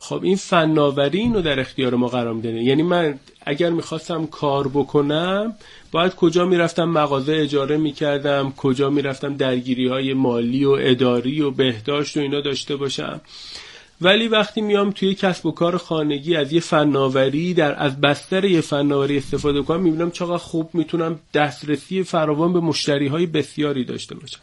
[0.00, 5.54] خب این فناوری اینو در اختیار ما قرار میده یعنی من اگر می‌خواستم کار بکنم
[5.92, 8.52] باید کجا می‌رفتم؟ مغازه اجاره می‌کردم.
[8.56, 13.20] کجا می‌رفتم؟ درگیری های مالی و اداری و بهداشت و اینا داشته باشم.
[14.00, 18.60] ولی وقتی میام توی کسب و کار خانگی از یه فناوری در از بستر یه
[18.60, 24.40] فناوری استفاده کنم می‌بینم چقدر خوب می‌تونم دسترسی فراوان به مشتری های بسیاری داشته باشم.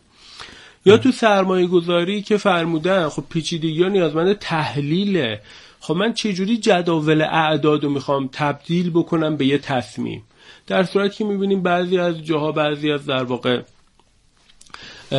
[0.86, 5.41] یا تو سرمایه گذاری که فرمودن خب پیچیدگی ها نیازمند تحلیله.
[5.80, 10.24] خب من چجوری جداول اعداد رو می‌خوام تبدیل بکنم به یه تصمیم؟
[10.67, 13.62] در صورتی که می‌بینیم بعضی از جاها بعضی از در واقع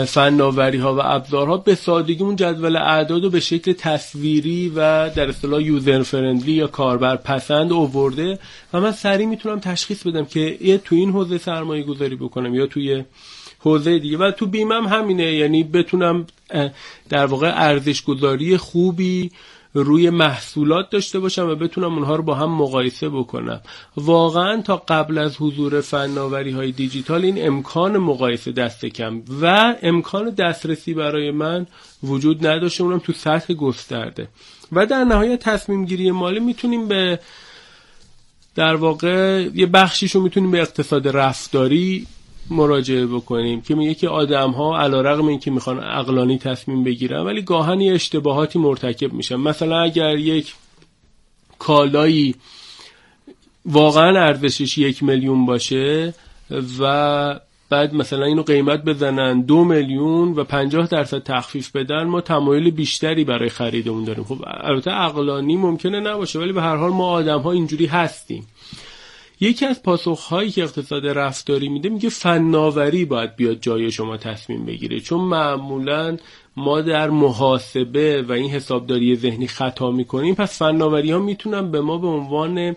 [0.07, 5.29] فناوری ها و ابزارها به سادگی اون جدول اعداد رو به شکل تصویری و در
[5.29, 8.39] اصطلاح یوزر فرندلی یا کاربر پسند اوورده
[8.73, 12.67] و من سریع می‌تونم تشخیص بدم که یه تو این حوزه سرمایه گذاری بکنم یا
[12.67, 13.05] توی
[13.59, 14.19] حوزه دیگه.
[14.19, 15.33] و تو بیمم همینه.
[15.33, 16.27] یعنی بتونم
[17.09, 19.31] در واقع ارزش گذاری خوبی
[19.75, 23.61] روی محصولات داشته باشم و بتونم اونها رو با هم مقایسه بکنم.
[23.97, 29.23] واقعا تا قبل از حضور فناوری های دیجیتال این امکان مقایسه دست کم.
[29.43, 31.67] و امکان دسترسی برای من
[32.03, 32.85] وجود نداشته.
[32.85, 34.29] اونم تو سطح گسترده.
[34.73, 37.19] و در نهایت تصمیم گیری مالی می‌تونیم به
[38.55, 42.07] در واقع یه بخشیشو می‌تونیم به اقتصاد رفتاری
[42.51, 47.21] مراجعه بکنیم که میگه که آدم ها علا رقم این که می‌خوان اقلانی تصمیم بگیرن
[47.21, 49.37] ولی گاهن یه اشتباهاتی مرتکب میشن.
[49.37, 50.55] مثلا اگر یک
[51.59, 52.35] کالایی
[53.67, 56.15] واقعا ارزشش یک میلیون باشه
[56.79, 62.71] و بعد مثلا اینو قیمت بزنن دو میلیون و پنجاه درصد تخفیف بدن ما تمایل
[62.71, 64.25] بیشتری برای خرید اون داریم.
[64.25, 68.47] خب البته اقلانی ممکنه نباشه ولی به هر حال ما آدم ها اینجوری هستیم.
[69.41, 75.01] یکی از پاسخهایی که اقتصاد رفتاری میده میگه فناوری باید بیاد جای شما تصمیم بگیره.
[75.01, 76.17] چون معمولا
[76.57, 81.99] ما در محاسبه و این حسابداری ذهنی خطا می‌کنیم پس فناوری ها می‌تونن به ما
[81.99, 82.77] به عنوان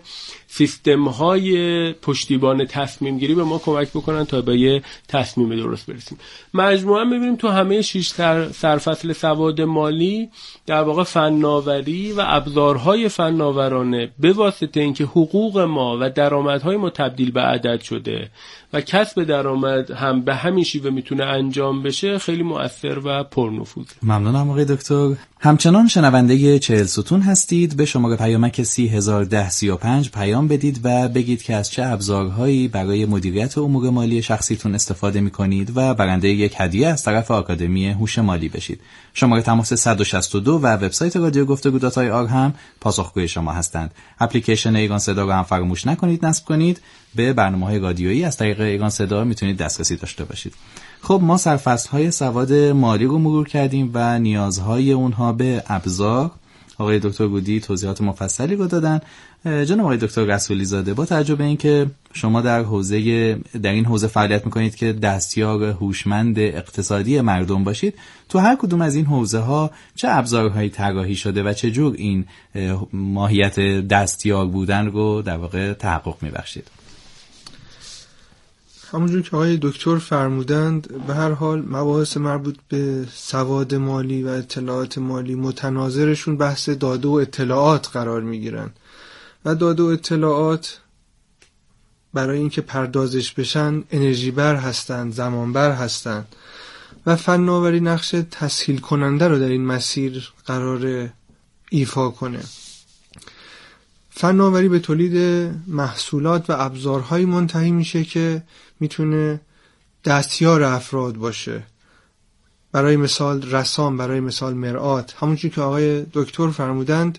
[0.52, 6.18] سیستم های پشتیبان تصمیم گیری به ما کمک بکنن تا به یه تصمیم درست برسیم.
[6.54, 8.12] مجموعا ببینیم تو همه شیش
[8.52, 10.28] سرفصل سواد مالی
[10.66, 17.30] در واقع فناوری و ابزارهای فناورانه به واسطه اینکه حقوق ما و درآمدهای ما تبدیل
[17.30, 18.30] به عدد شده
[18.72, 24.50] و کسب درآمد هم به همین شیوه می‌تونه انجام بشه خیلی مؤثر و پرنفوذ ممنونم
[24.50, 25.14] آقای دکتر.
[25.42, 27.76] همچنان شنونده چهل ستون هستید.
[27.76, 31.70] به شماره پیامک سی هزار ده سی و پنج پیام بدید و بگید که از
[31.70, 37.02] چه ابزارهایی برای مدیریت امور مالی شخصیتون استفاده می کنید و برنده یک هدیه از
[37.02, 38.80] طرف آکادمی هوش مالی بشید.
[39.14, 43.94] شماره تماس 162 و وبسایت رادیو گفتگو داتای آر هم پاسخگوی شما هستند.
[44.20, 46.80] اپلیکیشن ایگان صدا رو هم فراموش نکنید نصب کنید.
[47.14, 50.54] به برنامه های رادیویی از طریق ایگان صدا می‌تونید دسترسی داشته باشید.
[51.02, 56.30] خب ما سرفصل های سواد مالی رو مرور کردیم و نیازهای اونها به ابزار.
[56.78, 59.00] آقای دکتر گودی توضیحات مفصلی رو دادن.
[59.44, 64.06] جناب آقای دکتر رسولی زاده با توجه به اینکه شما در حوزه در این حوزه
[64.06, 67.94] فعالیت می‌کنید که دستیار هوشمند اقتصادی مردم باشید
[68.28, 72.24] تو هر کدوم از این حوزه ها چه ابزارهایی طراحی شده و چه جور این
[72.92, 76.79] ماهیت دستیار بودن رو در واقع تحقق میبخشید؟
[78.92, 84.98] همونجور که آقای دکتر فرمودند به هر حال مباحث مربوط به سواد مالی و اطلاعات
[84.98, 88.70] مالی متناظرشون بحث داده و اطلاعات قرار می‌گیرن.
[89.44, 90.80] و داده و اطلاعات
[92.14, 96.36] برای اینکه پردازش بشن انرژی بر هستند زمان بر هستند
[97.06, 101.10] و فناوری نقش تسهیل کننده رو در این مسیر قرار
[101.70, 102.40] ایفا کنه.
[104.20, 105.16] فناوری به تولید
[105.66, 108.42] محصولات و ابزارهایی منتهی میشه که
[108.80, 109.40] می‌تونه
[110.04, 111.62] دستیار افراد باشه.
[112.72, 115.14] برای مثال رسام برای مثال مرآت.
[115.18, 117.18] همونجور که آقای دکتر فرمودند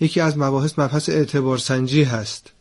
[0.00, 2.52] یکی از مباحث مبحث اعتبار سنجی هست.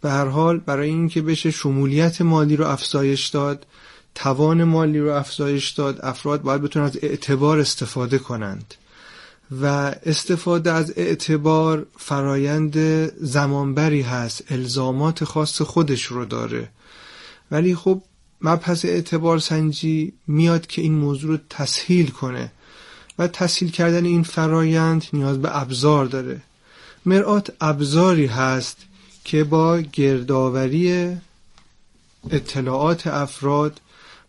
[0.00, 3.66] به هر حال برای اینکه بشه شمولیت مالی رو افزایش داد
[4.14, 8.74] توان مالی رو افزایش داد افراد باید بتونن از اعتبار استفاده کنند.
[9.50, 9.66] و
[10.06, 12.76] استفاده از اعتبار فرایند
[13.24, 16.68] زمانبری هست الزامات خاص خودش رو داره.
[17.50, 18.02] ولی خب
[18.42, 22.52] مبحث اعتبار سنجی میاد که این موضوع رو تسهیل کنه
[23.18, 26.40] و تسهیل کردن این فرایند نیاز به ابزار داره.
[27.06, 28.76] مرآت ابزاری هست
[29.24, 31.16] که با گردآوری
[32.30, 33.80] اطلاعات افراد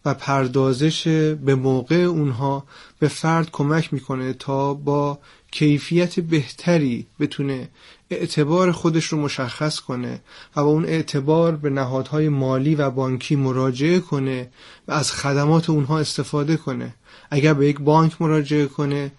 [0.05, 1.07] و پردازش
[1.45, 2.63] به موقع اونها
[2.99, 5.19] به فرد کمک می‌کنه تا با
[5.51, 7.69] کیفیت بهتری بتونه
[8.09, 10.21] اعتبار خودش رو مشخص کنه
[10.55, 14.49] و با اون اعتبار به نهادهای مالی و بانکی مراجعه کنه
[14.87, 16.93] و از خدمات اونها استفاده کنه.
[17.31, 19.11] اگر به یک بانک مراجعه کنه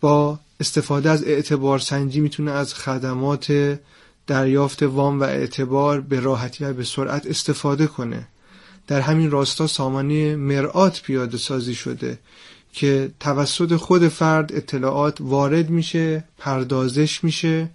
[0.00, 3.78] با استفاده از اعتبار سنجی می‌تونه از خدمات
[4.26, 8.28] دریافت وام و اعتبار به راحتی و به سرعت استفاده کنه.
[8.86, 12.18] در همین راستا سامانه مرآت پیاده سازی شده
[12.72, 17.70] که توسط خود فرد اطلاعات وارد میشه پردازش میشه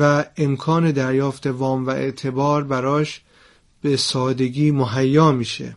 [0.00, 3.20] و امکان دریافت وام و اعتبار براش
[3.82, 5.76] به سادگی مهیا میشه.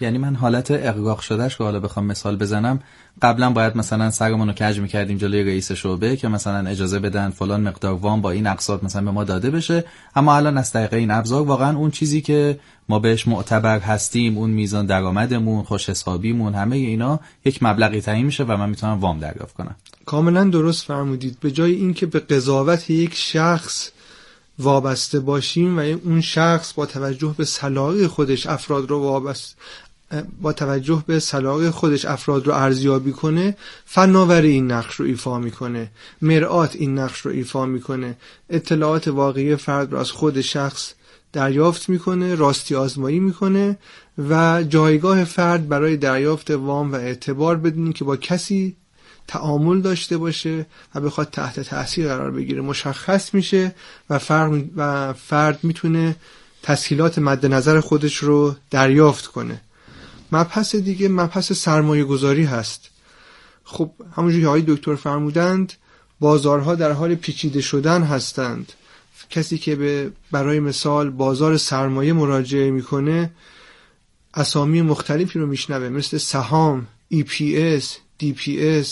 [0.00, 2.80] یعنی من حالت اقراق شدهش که حالا بخوام مثال بزنم.
[3.22, 7.68] قبلا باید مثلا سرمون رو کج می‌کردیم جلوی رئیس شعبه که مثلا اجازه بدن فلان
[7.68, 9.84] مقدار وام با این اقساط مثلا به ما داده بشه.
[10.16, 14.50] اما الان از طریق این ابزار واقعا اون چیزی که ما بهش معتبر هستیم اون
[14.50, 19.54] میزان درآمدمون خوش حسابیمون همه اینا یک مبلغی تعیین میشه و من می‌تونم وام دریافت
[19.54, 19.74] کنم.
[20.06, 21.40] کاملا درست فرمودید.
[21.40, 23.90] به جای اینکه به قضاوت یک شخص
[24.58, 29.56] وابسته باشیم و اون شخص با توجه به صلاح خودش افراد رو وابسته
[30.42, 35.90] با توجه به صلاح خودش افراد رو ارزیابی کنه فناوری این نقش رو ایفا می‌کنه.
[36.22, 38.16] مرآت این نقش رو ایفا می‌کنه.
[38.50, 40.92] اطلاعات واقعی فرد رو از خود شخص
[41.32, 43.78] دریافت می‌کنه راستی آزمایی می‌کنه
[44.28, 48.76] و جایگاه فرد برای دریافت وام و اعتبار بدونی که با کسی
[49.28, 53.74] تعامل داشته باشه و بخواد تحت تاثیر قرار بگیره مشخص میشه
[54.10, 56.16] و فرد, و فرد می‌تونه
[56.62, 59.60] تسهیلات مد نظر خودش رو دریافت کنه.
[60.32, 62.90] مبحث دیگه مبحث سرمایه گذاری هست.
[63.64, 65.72] خب همونجوری که آقای دکتر فرمودند
[66.20, 68.72] بازارها در حال پیچیده شدن هستند.
[69.30, 73.30] کسی که به برای مثال بازار سرمایه مراجعه می‌کنه
[74.34, 77.84] اسامی مختلفی رو میشنوه مثل سهام EPS,
[78.22, 78.88] DPS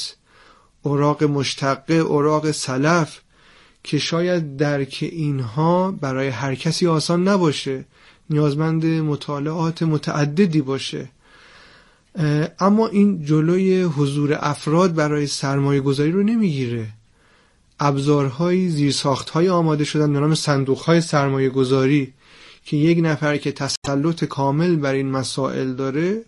[0.82, 3.20] اوراق مشتقه اوراق سلف
[3.84, 7.84] که شاید درک اینها برای هر کسی آسان نباشه
[8.30, 11.08] نیازمند مطالعات متعددی باشه.
[12.58, 16.86] اما این جلوی حضور افراد برای سرمایه گذاری رو نمی‌گیره.
[17.80, 22.12] ابزارهای زیرساختهای آماده شدن به نام صندوقهای سرمایه گذاری
[22.64, 26.22] که یک نفر که تسلط کامل بر این مسائل داره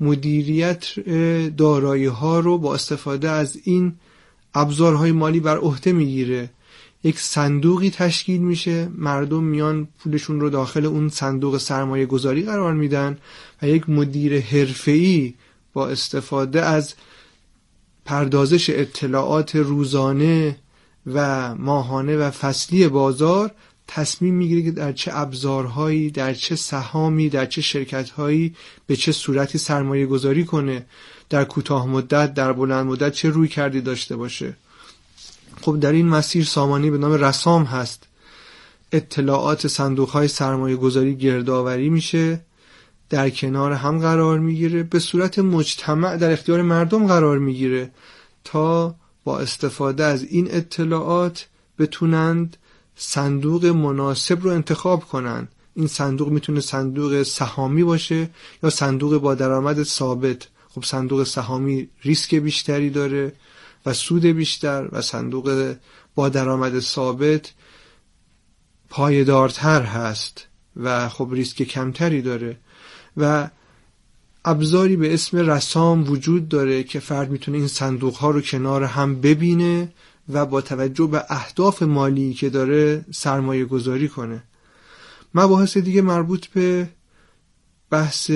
[0.00, 1.00] مدیریت
[1.56, 3.94] دارایی ها رو با استفاده از این
[4.54, 6.50] ابزارهای مالی بر عهده می‌گیره.
[7.06, 8.88] یک صندوقی تشکیل میشه.
[8.94, 13.18] مردم میان پولشون رو داخل اون صندوق سرمایه گذاری قرار میدن
[13.62, 15.34] و یک مدیر حرفه‌ای
[15.72, 16.94] با استفاده از
[18.04, 20.56] پردازش اطلاعات روزانه
[21.06, 23.50] و ماهانه و فصلی بازار
[23.86, 28.54] تصمیم می‌گیره که در چه ابزارهایی در چه سهامی در چه شرکتهایی
[28.86, 30.86] به چه صورتی سرمایه گذاری کنه.
[31.30, 34.56] در کوتاه مدت در بلند مدت چه روی کردی داشته باشه.
[35.62, 38.06] خب در این مسیر سامانی به نام رسام هست.
[38.92, 42.40] اطلاعات صندوق های سرمایه گذاری گردآوری میشه
[43.10, 47.90] در کنار هم قرار می‌گیره به صورت مجتمع در اختیار مردم قرار می‌گیره
[48.44, 51.46] تا با استفاده از این اطلاعات
[51.78, 52.56] بتونند
[52.96, 55.48] صندوق مناسب رو انتخاب کنند.
[55.74, 58.30] این صندوق می‌تونه صندوق سهامی باشه
[58.62, 60.48] یا صندوق با درآمد ثابت.
[60.74, 63.32] خب صندوق سهامی ریسک بیشتری داره.
[63.86, 65.76] و سود بیشتر و صندوق
[66.14, 67.52] با درآمد ثابت
[68.88, 70.46] پایدارتر هست
[70.76, 72.56] و خب ریسک کمتری داره
[73.16, 73.50] و
[74.44, 79.20] ابزاری به اسم رسام وجود داره که فرد می‌تونه این صندوق ها رو کنار هم
[79.20, 79.92] ببینه
[80.28, 84.42] و با توجه به اهداف مالی که داره سرمایه گذاری کنه.
[85.34, 86.88] مباحث دیگه مربوط به
[87.90, 88.30] بحث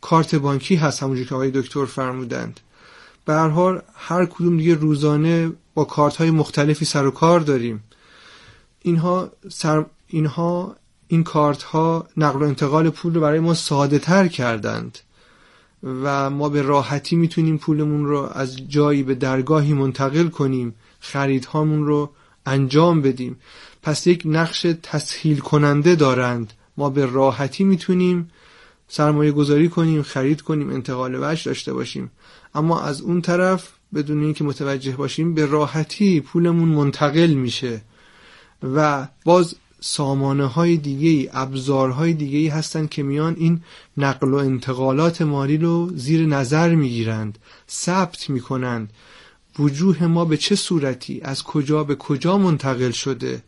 [0.00, 2.60] کارت بانکی هست همونجور که آقای دکتر فرمودند.
[3.24, 7.84] به هر حال هر کدوم دیگه روزانه با کارت های مختلفی سر و کار داریم.
[8.82, 10.76] اینها سر اینها
[11.08, 14.98] این کارت ها نقل و انتقال پول رو برای ما ساده تر کردند
[15.82, 22.10] و ما به راحتی می‌تونیم پولمون رو از جایی به درگاهی منتقل کنیم خریدهامون رو
[22.46, 23.36] انجام بدیم.
[23.82, 26.52] پس یک نقش تسهیل کننده دارند.
[26.76, 28.30] ما به راحتی می‌تونیم
[28.92, 32.10] سرمایه گذاری کنیم خرید کنیم انتقال وجه داشته باشیم.
[32.54, 37.82] اما از اون طرف بدون اینکه متوجه باشیم به راحتی پولمون منتقل میشه.
[38.62, 43.60] و باز سامانه های دیگه ای ابزارهای دیگه ای هستن که میان این
[43.96, 47.38] نقل و انتقالات مالی رو زیر نظر می‌گیرند
[47.70, 48.90] ثبت می‌کنند.
[49.58, 53.42] وجوه ما به چه صورتی؟ از کجا به کجا منتقل شده؟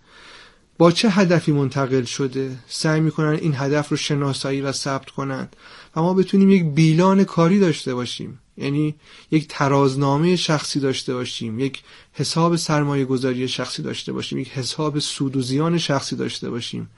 [0.79, 5.57] با چه هدفی منتقل شده؟ سعی می‌کنن این هدف رو شناسایی و ثبت کنند
[5.97, 8.39] و ما بتونیم یک بیلان کاری داشته باشیم.
[8.57, 8.95] یعنی
[9.31, 11.83] یک ترازنامه شخصی داشته باشیم یک
[12.13, 16.91] حساب سرمایه گذاری شخصی داشته باشیم یک حساب سود و زیان شخصی داشته باشیم.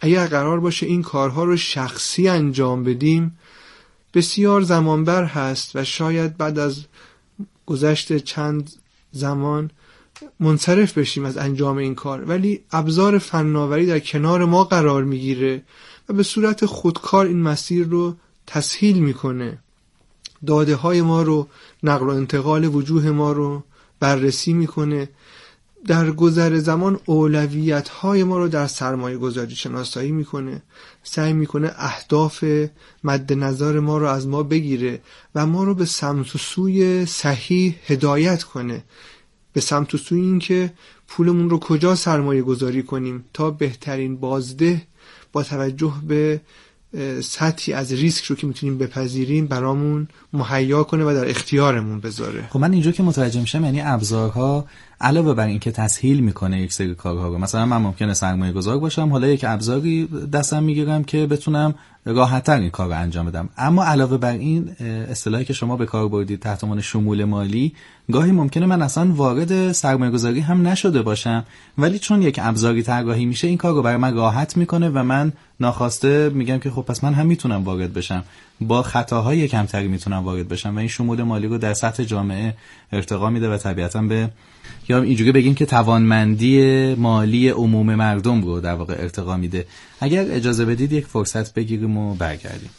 [0.00, 3.38] اگر قرار باشه این کارها رو شخصی انجام بدیم
[4.14, 6.84] بسیار زمانبر هست و شاید بعد از
[7.66, 8.72] گذشت چند
[9.12, 9.70] زمان
[10.40, 12.24] منصرف بشیم از انجام این کار.
[12.24, 15.62] ولی ابزار فناوری در کنار ما قرار می‌گیره
[16.08, 19.58] و به صورت خودکار این مسیر رو تسهیل می‌کنه.
[20.46, 21.48] داده های ما رو
[21.82, 23.62] نقل و انتقال وجوه ما رو
[24.00, 25.08] بررسی می‌کنه.
[25.86, 30.62] در گذر زمان اولویت های ما رو در سرمایه گذاری شناسایی می‌کنه.
[31.02, 32.44] سعی می‌کنه اهداف
[33.04, 35.00] مد نظر ما رو از ما بگیره
[35.34, 38.84] و ما رو به سمت و سوی صحیح هدایت کنه.
[39.52, 40.72] به سمت و سوی این که
[41.08, 44.82] پولمون رو کجا سرمایه گذاری کنیم تا بهترین بازده
[45.32, 46.40] با توجه به
[47.20, 52.46] سطحی از ریسک رو که می‌تونیم بپذیریم برامون مهیا کنه و در اختیارمون بذاره.
[52.50, 54.66] خب من اینجا که متوجه میشم یعنی ابزارها
[55.00, 59.08] علاوه بر اینکه تسهیل می‌کنه یک سری کارها رو مثلا من ممکنه سرمایه گذار باشم
[59.08, 63.48] حالا یک ابزاری دستم می‌گیرم که بتونم راحتتر این کار رو انجام بدم.
[63.58, 64.68] اما علاوه بر این
[65.10, 67.72] اصطلاحی که شما به کار بردید تحت عنوان شمول مالی
[68.12, 71.44] گاهی ممکنه من اصلا وارد سرمایه گذاری هم نشده باشم.
[71.78, 75.32] ولی چون یک ابزاری طراحی میشه این کار رو برای من راحت می‌کنه و من
[75.60, 78.24] ناخواسته میگم که خب پس من هم می‌تونم وارد بشم.
[78.60, 82.54] با خطاهای کمتری می‌تونم وارد بشم و این شمول مالی رو در سطح جامعه
[82.92, 84.30] ارتقا میده و طبیعتا به
[84.88, 89.66] یا اینجوری بگیم که توانمندی مالی عموم مردم رو در واقع ارتقا میده.
[90.00, 92.70] اگر اجازه بدید یک فرصت بگیریم و برگردیم.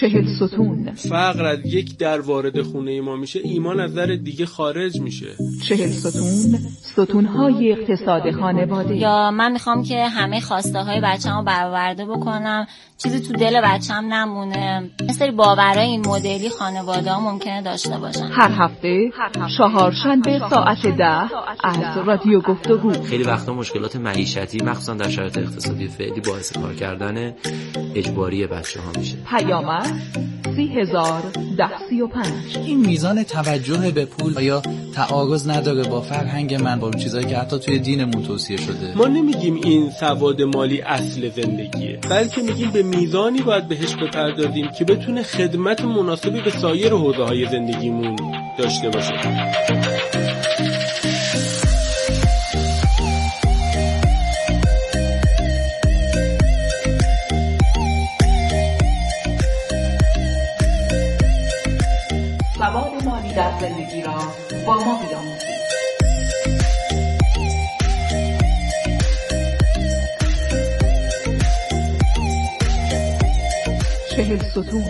[0.00, 0.92] چهل ستون.
[0.94, 5.26] فقر از یک در وارد خونه ما میشه ایمان از در دیگه خارج میشه.
[5.68, 6.58] چهل ستون.
[6.82, 8.96] ستونهای اقتصاد خانواده.
[8.96, 12.66] یا من می‌خوام که همه خواسته های بچه برآورده بکنم.
[13.02, 14.90] چیزی تو دل بچم نمونه.
[15.08, 18.30] مثل باورای این مدلی خانواده ها ممکنه داشته باشن.
[18.32, 19.12] هر هفته
[19.58, 21.20] چهارشنبه ساعت ده
[21.64, 22.92] از رادیو گفتگو.
[23.02, 27.34] خیلی وقتا مشکلات معیشتی مخصوصا در شرایط اقتصادی فعلی باعث کار کردن
[27.94, 29.16] اجباری بچه ها میشه.
[29.30, 29.86] پیامک
[30.56, 31.22] سی هزار
[31.58, 32.58] ده سی و پنج.
[32.64, 34.62] این میزان توجه به پول یا
[34.94, 39.54] تعارض نداره با فرهنگ من با چیزایی که حتی توی دینمون توصیه شده؟ ما نمیگیم
[39.54, 45.84] این سواد مالی اصل زندگیه بلکه میگیم به میزانی باید بهش بپردازیم که بتونه خدمت
[45.84, 48.16] مناسبی به سایر حوزه های زندگیمون
[48.58, 49.46] داشته باشه.
[63.06, 64.18] مالی در زندگی را.
[64.66, 64.95] با ما
[74.26, 74.82] چهل ستون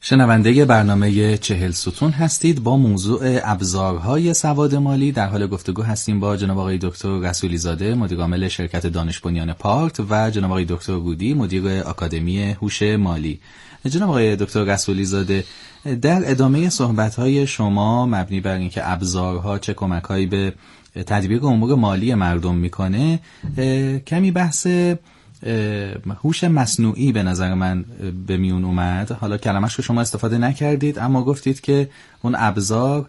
[0.00, 5.12] شنونده برنامه چهل ستون هستید با موضوع ابزارهای سواد مالی.
[5.12, 10.00] در حال گفتگو هستیم با جناب آقای دکتر رسولی زاده مدیرعامل شرکت دانش بنیان پارت
[10.10, 13.40] و جناب آقای دکتر گودی مدیر آکادمی هوش مالی.
[13.88, 15.44] جناب آقای دکتر رسولی زاده
[16.02, 20.52] در ادامه صحبت شما مبنی بر اینکه ابزارها چه کمکهایی به
[21.06, 23.20] تدبیر امور مالی مردم می‌کنه
[24.06, 24.66] کمی بحث
[26.24, 27.84] هوش مصنوعی به نظر من
[28.26, 29.12] به میون اومد.
[29.12, 31.90] حالا کلمش رو شما استفاده نکردید اما گفتید که
[32.22, 33.08] اون ابزار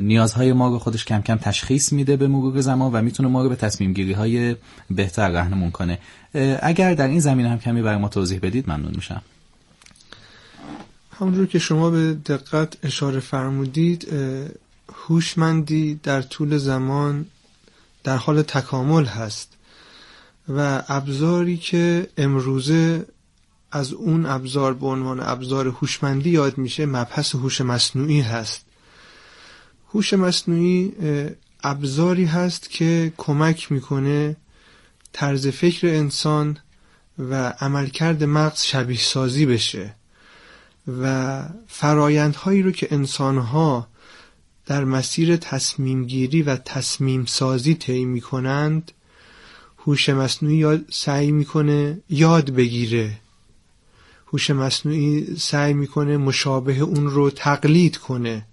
[0.00, 3.48] نیازهای ما رو خودش کم کم تشخیص میده به مرور زمان و می‌تونه ما رو
[3.48, 4.56] به تصمیم گیری های
[4.90, 5.98] بهتر رهنمون کنه.
[6.62, 9.22] اگر در این زمینه هم کمی برای ما توضیح بدید ممنون میشم.
[11.18, 14.08] همونجور که شما به دقت اشاره فرمودید
[14.94, 17.26] هوشمندی در طول زمان
[18.04, 19.56] در حال تکامل هست.
[20.56, 23.06] و ابزاری که امروزه
[23.72, 28.64] از اون ابزار به عنوان ابزار هوشمندی یاد میشه مبحث هوش مصنوعی هست.
[29.94, 30.92] هوش مصنوعی
[31.62, 34.36] ابزاری هست که کمک می‌کنه
[35.12, 36.58] طرز فکر انسان
[37.18, 39.94] و عملکرد مغز شبیه سازی بشه
[41.02, 43.88] و فرایندهایی رو که انسانها
[44.66, 48.92] در مسیر تصمیم گیری و تصمیم سازی طی می‌کنند
[49.86, 53.18] هوش مصنوعی یاد سعی می‌کنه یاد بگیره.
[54.32, 58.46] هوش مصنوعی سعی می‌کنه مشابه اون رو تقلید کنه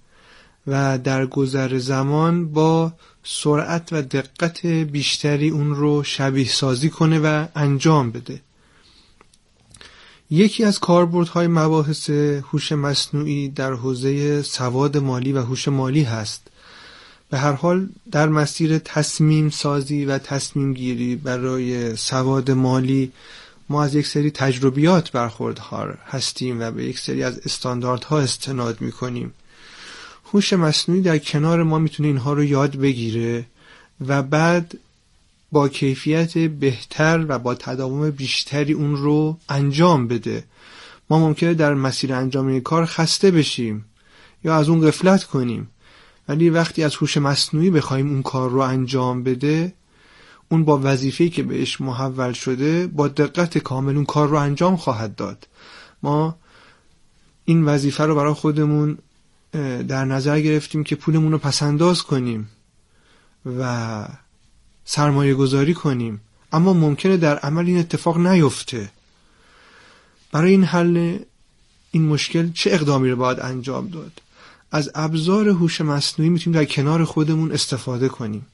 [0.67, 7.45] و در گذر زمان با سرعت و دقت بیشتری اون رو شبیه سازی کنه و
[7.55, 8.41] انجام بده.
[10.29, 12.09] یکی از کاربردهای مباحث
[12.51, 16.47] هوش مصنوعی در حوزه سواد مالی و هوش مالی هست.
[17.29, 23.11] به هر حال در مسیر تصمیم سازی و تصمیم گیری برای سواد مالی
[23.69, 29.33] ما از یک سری تجربیات برخوردار هستیم و به یک سری از استانداردها استناد می‌کنیم.
[30.33, 33.45] هوش مصنوعی در کنار ما می‌تونه اینها رو یاد بگیره
[34.07, 34.77] و بعد
[35.51, 40.43] با کیفیت بهتر و با تداوم بیشتری اون رو انجام بده.
[41.09, 43.85] ما ممکنه در مسیر انجام این کار خسته بشیم
[44.43, 45.67] یا از اون غفلت کنیم.
[46.27, 49.73] ولی وقتی از هوش مصنوعی بخوایم اون کار رو انجام بده
[50.49, 55.15] اون با وظیفه‌ای که بهش محول شده با دقت کامل اون کار رو انجام خواهد
[55.15, 55.47] داد.
[56.03, 56.35] ما
[57.45, 58.97] این وظیفه رو برای خودمون
[59.87, 62.49] در نظر گرفتیم که پولمون رو پسنداز کنیم
[63.45, 64.05] و
[64.85, 66.21] سرمایه گذاری کنیم.
[66.51, 68.89] اما ممکنه در عمل این اتفاق نیفته.
[70.31, 71.19] برای این حل
[71.91, 74.21] این مشکل چه اقدامی رو باید انجام داد؟
[74.71, 78.45] از ابزار هوش مصنوعی می‌تونیم در کنار خودمون استفاده کنیم.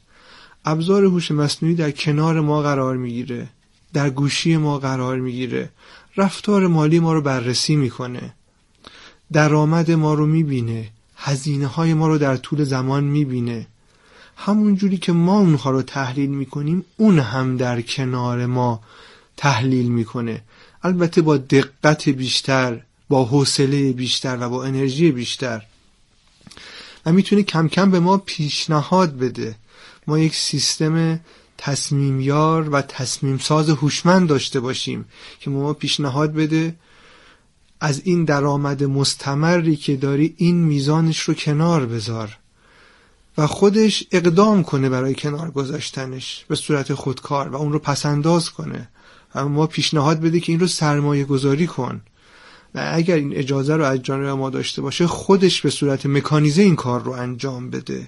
[0.66, 3.48] ابزار هوش مصنوعی در کنار ما قرار می‌گیره.
[3.94, 5.70] در گوشی ما قرار می‌گیره.
[6.18, 8.34] رفتار مالی ما رو بررسی می‌کنه.
[9.34, 10.90] درآمد ما رو می‌بینه.
[11.16, 13.68] هزینه های ما رو در طول زمان می‌بینه.
[14.38, 18.82] همون جوری که ما اونها رو تحلیل می‌کنیم اون هم در کنار ما
[19.38, 20.42] تحلیل می‌کنه.
[20.84, 25.62] البته با دقت بیشتر با حوصله بیشتر و با انرژی بیشتر.
[27.06, 29.56] و می‌تونه کم کم به ما پیشنهاد بده.
[30.08, 31.20] ما یک سیستم
[31.58, 35.06] تصمیمیار و تصمیم ساز هوشمند داشته باشیم
[35.40, 36.76] که ما پیشنهاد بده
[37.80, 42.38] از این درآمد مستمری که داری این میزانش رو کنار بذار
[43.38, 48.90] و خودش اقدام کنه برای کنار گذاشتنش به صورت خودکار و اون رو پسنداز کنه
[49.36, 52.02] و ما پیشنهاد بده که این رو سرمایه گذاری کن.
[52.76, 56.76] و اگر این اجازه رو از جانب ما داشته باشه خودش به صورت مکانیزه این
[56.76, 58.08] کار رو انجام بده.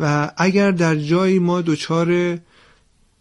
[0.00, 2.38] و اگر در جایی ما دچار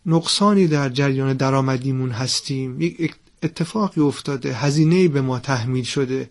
[0.05, 6.29] نقصانی در جریان درآمدیمون هستیم یک اتفاقی افتاده هزینه به ما تحمیل شده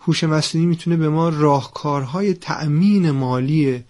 [0.00, 3.84] هوش مصنوعی می‌تونه به ما راهکارهای تأمین مالی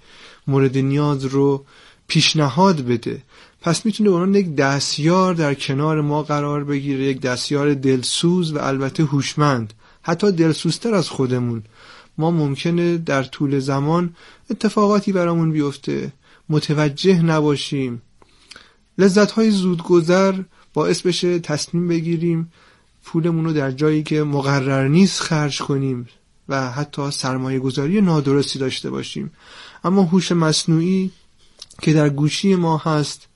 [0.47, 1.65] مورد نیاز رو
[2.09, 3.23] پیشنهاد بده.
[3.61, 9.05] پس می‌تونه اونان یک دستیار در کنار ما قرار بگیره یک دستیار دلسوز و البته
[9.05, 9.73] هوشمند.
[10.07, 11.63] حتی دلسوزتر از خودمون.
[12.19, 14.17] ما ممکنه در طول زمان
[14.51, 16.13] اتفاقاتی برامون بیفته.
[16.49, 18.03] متوجه نباشیم.
[18.99, 20.43] لذت های زودگذر
[20.75, 22.53] باعث بشه تصمیم بگیریم
[23.05, 26.09] پولمون رو در جایی که مقرر نیست خرج کنیم
[26.49, 29.31] و حتی سرمایه گذاری نادرستی داشته باشیم.
[29.85, 31.11] اما هوش مصنوعی
[31.83, 33.29] که در گوشی ما هست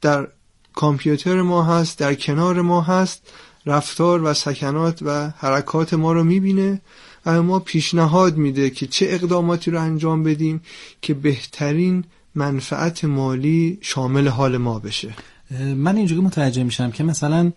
[0.00, 0.28] در
[0.74, 3.32] کامپیوتر ما هست در کنار ما هست
[3.66, 6.80] رفتار و سکنات و حرکات ما رو می‌بینه
[7.26, 10.60] و ما پیشنهاد میده که چه اقداماتی رو انجام بدیم
[11.02, 12.04] که بهترین
[12.34, 15.14] منفعت مالی شامل حال ما بشه.
[15.76, 17.52] من اینجوری متوجه میشم که مثلا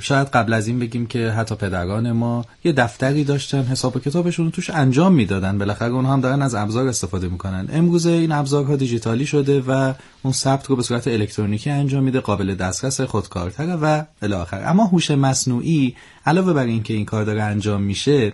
[0.00, 4.50] شاید قبل از این بگیم که حتی پدران ما یه دفتری داشتن حساب و کتابشون
[4.50, 5.58] توش انجام می‌دادن.
[5.58, 7.68] بالاخره اونها هم دارن از ابزار استفاده می‌کنن.
[7.72, 9.92] امروزه این ابزارها دیجیتالی شده و
[10.22, 15.10] اون ثبت رو به صورت الکترونیکی انجام میده قابل دسترس خودکارتره و الی اما هوش
[15.10, 18.32] مصنوعی علاوه بر اینکه این کار داره انجام میشه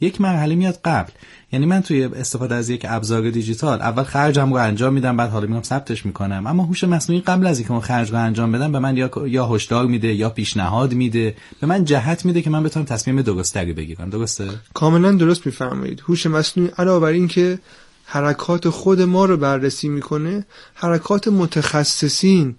[0.00, 1.12] یک مرحله میاد قبل.
[1.52, 5.46] یعنی من توی استفاده از یک ابزار دیجیتال اول خرجم رو انجام میدم بعد حالا
[5.46, 6.46] میام ثبتش می‌کنم.
[6.46, 9.46] اما هوش مصنوعی قبل از اینکه اون خرج رو انجام بدم به من یا یا
[9.46, 11.36] هشدار میده یا پیشنهاد میده.
[11.60, 14.10] به من جهت میده که من بتونم تصمیم درستری بگیرم.
[14.10, 16.00] درسته؟ کاملا درست میفرمایید.
[16.00, 17.58] هوش مصنوعی علاوه بر اینکه
[18.04, 22.56] حرکات خود ما رو بررسی می‌کنه حرکات متخصصین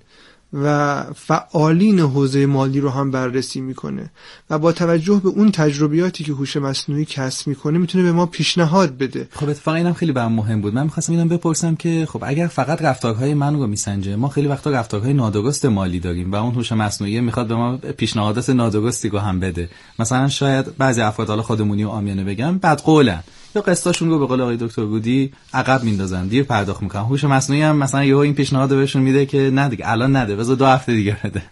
[0.54, 4.10] و فعالین حوزه مالی رو هم بررسی می‌کنه
[4.50, 8.98] و با توجه به اون تجربیاتی که هوش مصنوعی کسب می‌کنه می‌تونه به ما پیشنهاد
[8.98, 9.28] بده.
[9.32, 10.74] خب اتفاقا اینم خیلی برام مهم بود.
[10.74, 14.70] من می‌خواستم اینم بپرسم که خب اگر فقط رفتارهای من رو میسنجه ما خیلی وقتا
[14.70, 19.40] رفتارهای نادرست مالی داریم و اون هوش مصنوعی می‌خواد به ما پیشنهادات نادرستی رو هم
[19.40, 19.70] بده.
[20.00, 23.24] مثلا شاید بعضی افراد حالا خودمونی و عامیانه بگم بعد قولن
[23.56, 27.02] یا قسطاشون رو به قول آقای دکتر گودی عقب میندازن دیر پرداخت می‌کنن.
[27.02, 30.56] هوش مصنوعی هم مثلا یهو این پیشنهاد بهشون میده که نه دیگه الان نده بذار
[30.56, 31.44] دو هفته دیگه بده.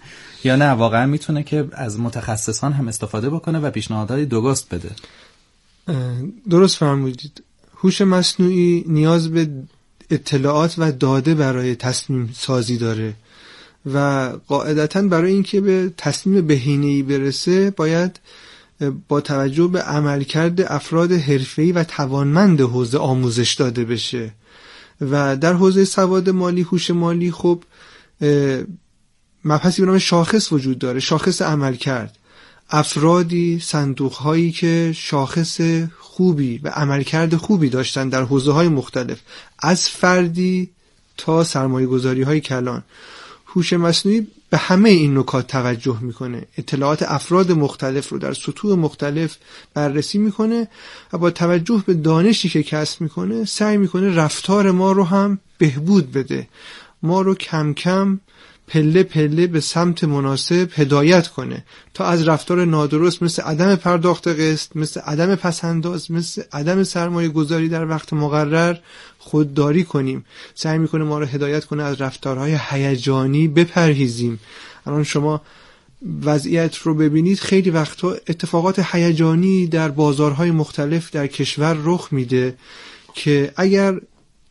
[0.44, 4.90] یا نه واقعا می‌تونه که از متخصصان هم استفاده بکنه و پیشنهادهای درست بده.
[6.50, 7.44] درست فرمودید.
[7.78, 9.50] هوش مصنوعی نیاز به
[10.10, 13.14] اطلاعات و داده برای تصمیم سازی داره
[13.94, 18.20] و قاعدتا برای اینکه به تصمیم بهینه‌ای برسه باید
[19.08, 24.34] با توجه به عملکرد افراد حرفه‌ای و توانمند حوزه آموزش داده بشه.
[25.02, 27.64] و در حوزه سواد مالی هوش مالی خب
[29.46, 32.18] مبحثی به نام شاخص وجود داره شاخص عملکرد.
[32.70, 35.62] افرادی صندوق هایی که شاخص
[36.00, 39.20] خوبی و عملکرد خوبی داشتن در حوزه های مختلف
[39.60, 40.70] از فردی
[41.18, 42.84] تا سرمایه گذاری های کلان.
[43.48, 46.46] هوش مصنوعی به همه این نکات توجه می‌کنه.
[46.58, 49.38] اطلاعات افراد مختلف رو در سطوح مختلف
[49.74, 50.68] بررسی می‌کنه
[51.14, 56.12] و با توجه به دانشی که کسب می‌کنه سعی می‌کنه رفتار ما رو هم بهبود
[56.12, 56.48] بده.
[57.04, 58.20] ما رو کم کم
[58.68, 61.66] پله پله به سمت مناسب هدایت کنه.
[61.94, 67.70] تا از رفتار نادرست مثل عدم پرداخت قسط مثل عدم پسنداز مثل عدم سرمایه گذاری
[67.70, 68.78] در وقت مقرر
[69.18, 70.26] خودداری کنیم.
[70.56, 74.40] سعی می‌کنه ما رو هدایت کنه از رفتارهای هیجانی بپرهیزیم.
[74.86, 75.42] الان شما
[76.24, 82.56] وضعیت رو ببینید خیلی وقتا اتفاقات هیجانی در بازارهای مختلف در کشور رخ میده
[83.14, 84.00] که اگر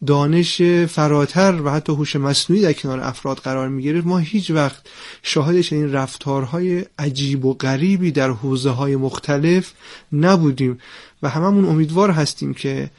[0.07, 4.86] دانش فراتر و حتی هوش مصنوعی در کنار افراد قرار می‌گیره ما هیچ وقت
[5.22, 9.72] شاهد این رفتارهای عجیب و غریبی در حوزه های مختلف
[10.12, 10.78] نبودیم.
[11.22, 12.90] و هممون امیدوار هستیم که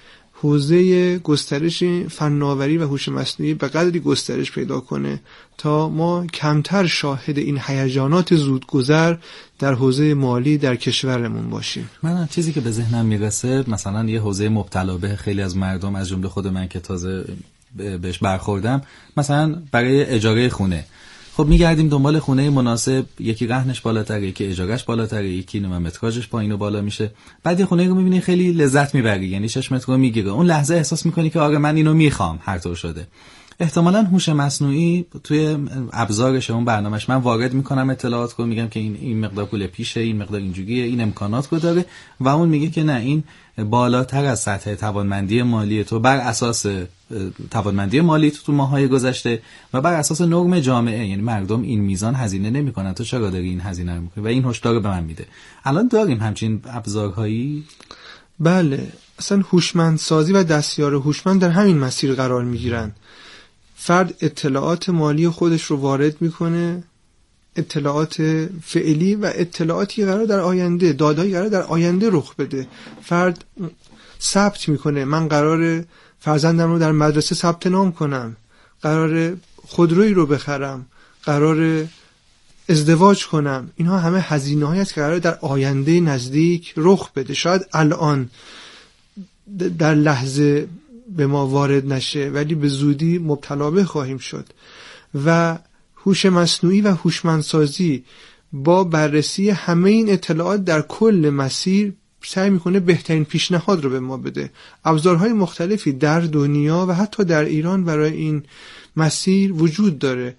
[0.42, 5.20] حوزه گسترش فناوری و هوش مصنوعی به قدری گسترش پیدا کنه
[5.58, 9.16] تا ما کمتر شاهد این هیجانات زودگذر
[9.60, 11.90] در حوزه مالی در کشورمون باشیم.
[12.04, 16.10] من چیزی که به ذهنم می‌رسه مثلا یه حوزه مبتلا به خیلی از مردم از
[16.10, 17.26] جمله خود من که تازه
[18.02, 18.82] بهش برخوردم
[19.18, 20.86] مثلا برای اجاره خونه.
[21.38, 26.52] خب میگردیم دنبال خونه مناسب یکی رهنش بالاتره یکی اجارش بالاتره یکی نمه متراژش پایین
[26.52, 27.12] و بالا میشه.
[27.44, 30.30] بعد یه خونه رو می‌بینی خیلی لذت می‌بری یعنی 6 متر رو می‌گیره.
[30.30, 33.08] اون لحظه احساس می‌کنی که آره من اینو می‌خوام هر طور شده.
[33.60, 35.58] احتمالا هوش مصنوعی توی
[35.94, 40.00] ابزارش اون برنامهش من وارد می‌کنم اطلاعات رو میگم که این این مقدار پول پیشه
[40.00, 41.86] این مقدار اینجوریه این امکانات رو داره.
[42.20, 43.24] و اون میگه که نه این
[43.64, 46.66] بالاتر از سطح توانمندی مالی تو بر اساس
[47.52, 49.42] توانمندی مالی تو تو ماهای گذشته
[49.74, 52.94] و بر اساس نرم جامعه یعنی مردم این میزان هزینه نمی‌کنن.
[52.94, 55.26] تو چرا داری این هزینه رو می‌کنی؟ و این هشدار رو به من میده.
[55.64, 57.64] الان داریم همچین ابزارهایی؟
[58.40, 58.92] بله.
[59.20, 62.92] اصلا هوشمندسازی و دستیار هوشمند در همین مسیر قرار می‌گیرن.
[63.76, 66.84] فرد اطلاعات مالی خودش رو وارد می‌کنه
[67.58, 68.22] اطلاعات
[68.64, 72.68] فعلی و اطلاعاتی قرار در آینده دادایی قرار در آینده رخ بده.
[73.04, 73.46] فرد
[74.22, 75.84] ثبت می‌کنه من قرار
[76.20, 78.36] فرزندم رو در مدرسه ثبت نام کنم
[78.82, 79.38] قرار
[79.68, 80.86] خودرویی رو بخرم
[81.24, 81.88] قرار
[82.70, 83.70] ازدواج کنم.
[83.76, 87.34] اینها همه هزینه است که قرار در آینده نزدیک رخ بده.
[87.34, 88.30] شاید الان
[89.80, 90.68] در لحظه
[91.18, 94.46] به ما وارد نشه ولی به زودی مبتلا خواهیم شد.
[95.26, 95.58] و
[96.08, 98.04] هوش مصنوعی و هوشمندسازی
[98.54, 101.94] با بررسی همه این اطلاعات در کل مسیر
[102.26, 104.52] سعی می‌کنه بهترین پیشنهاد رو به ما بده.
[104.86, 108.44] ابزارهای مختلفی در دنیا و حتی در ایران برای این
[108.96, 110.36] مسیر وجود داره.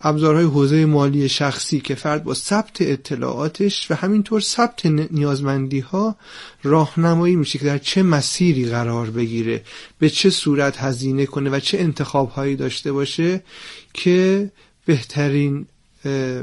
[0.00, 6.16] ابزارهای حوزه مالی شخصی که فرد با ثبت اطلاعاتش و همینطور ثبت نیازمندی ها
[6.62, 9.62] راهنمایی میشه که در چه مسیری قرار بگیره
[9.98, 13.42] به چه صورت هزینه کنه و چه انتخاب هایی داشته باشه
[13.94, 14.50] که
[14.84, 15.66] بهترین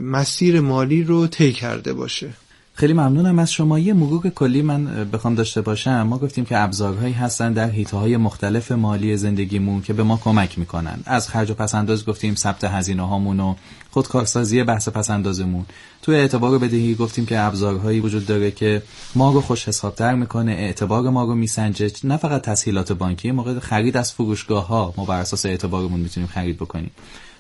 [0.02, 2.30] مسیر مالی رو طی کرده باشه.
[2.74, 3.40] خیلی ممنونم.
[3.40, 6.02] از شما یه مرور کلی من بخوام داشته باشم.
[6.02, 10.60] ما گفتیم که ابزارهایی هستن در حیطه های مختلف مالی زندگیمون که به ما کمک
[10.60, 11.00] می‌کنن.
[11.06, 13.56] از خرج و پسنداز گفتیم ثبت هزینه هامون و
[13.92, 15.66] خودکارسازی بحث پسندازمون.
[16.02, 18.82] توی اعتبار بدهی گفتیم که ابزارهایی وجود داره که
[19.16, 21.92] ما رو خوش حسابتر می‌کنه اعتبار ما رو میسنجه.
[22.04, 26.58] نه فقط تسهیلات بانکی موقع خرید از فروشگاه ها ما بر اساس اعتبارمون می‌تونیم خرید
[26.58, 26.92] بکنیم.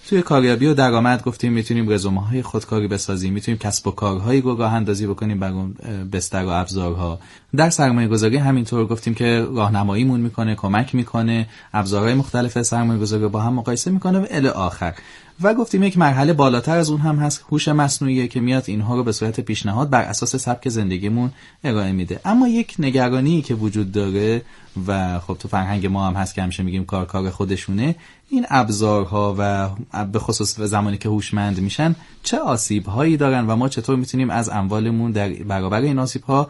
[0.09, 4.55] توی کاریابی و درآمد گفتیم می‌تونیم رزومه های خودکاری بسازیم می‌تونیم کسب و کارهایی رو
[4.55, 5.73] راه اندازی بکنیم بر اون
[6.11, 7.19] بستر و ابزارها.
[7.55, 13.41] در سرمایه گذاری همینطور گفتیم که راهنماییمون می‌کنه کمک می‌کنه ابزارهای مختلف سرمایه گذاری با
[13.41, 14.93] هم مقایسه می‌کنه و الی آخر.
[15.41, 17.45] و گفتیم یک مرحله بالاتر از اون هم هست.
[17.51, 21.31] هوش مصنوعی که میاد اینها رو به صورت پیشنهاد بر اساس سبک زندگیمون
[21.63, 22.19] ارائه میده.
[22.25, 24.41] اما یک نگرانی که وجود داره
[24.87, 27.95] و خب تو فرهنگ ما هم هست که همیشه میگیم کار کار خودشونه
[28.29, 29.69] این ابزارها و
[30.05, 34.49] به خصوص زمانی که هوشمند میشن چه آسیب هایی دارن و ما چطور می‌تونیم از
[34.49, 36.49] اموالمون در برابر این آسیب ها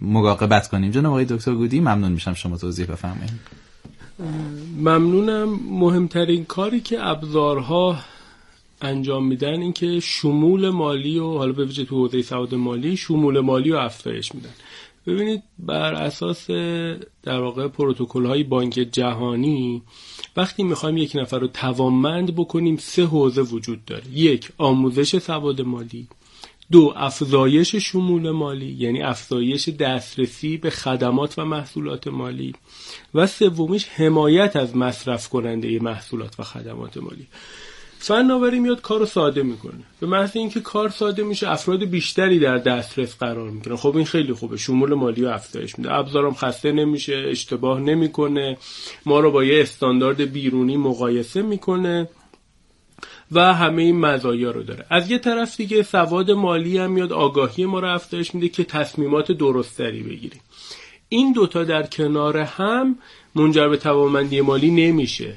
[0.00, 3.63] مراقبت کنیم؟ جناب آقای دکتر گودی ممنون میشم شما توضیح بفرمایید.
[4.76, 5.60] ممنونم.
[5.70, 7.98] مهمترین کاری که ابزارها
[8.82, 13.40] انجام میدن این که شمول مالی و حالا به ویژه تو حوزه سواد مالی شمول
[13.40, 14.50] مالی رو افزایش میدن.
[15.06, 16.50] ببینید بر اساس
[17.22, 19.82] در واقع پروتکل های بانک جهانی
[20.36, 24.08] وقتی می‌خوایم یک نفر رو توانمند بکنیم سه حوزه وجود داره.
[24.12, 26.08] یک آموزش سواد مالی.
[26.74, 32.54] دو افزایش شمول مالی یعنی افزایش دسترسی به خدمات و محصولات مالی.
[33.14, 37.26] و سومیش حمایت از مصرف کننده محصولات و خدمات مالی.
[37.98, 39.84] فناوری میاد کار رو ساده می‌کنه.
[40.00, 43.76] به محض اینکه کار ساده میشه افراد بیشتری در دسترس قرار می‌گیرن.
[43.76, 44.56] خب این خیلی خوبه.
[44.56, 45.92] شمول مالی و افزایش میده.
[45.92, 48.56] ابزارم خسته نمیشه اشتباه نمی‌کنه.
[49.06, 52.08] ما رو با یه استاندارد بیرونی مقایسه می‌کنه.
[53.32, 54.86] و همه این مزایا رو داره.
[54.90, 59.32] از یه طرف دیگه سواد مالی هم میاد آگاهی ما رو افزایش میده که تصمیمات
[59.32, 60.40] درستری بگیریم.
[61.08, 62.98] این دوتا در کنار هم
[63.34, 65.34] منجر به توانمندی مالی نمیشه.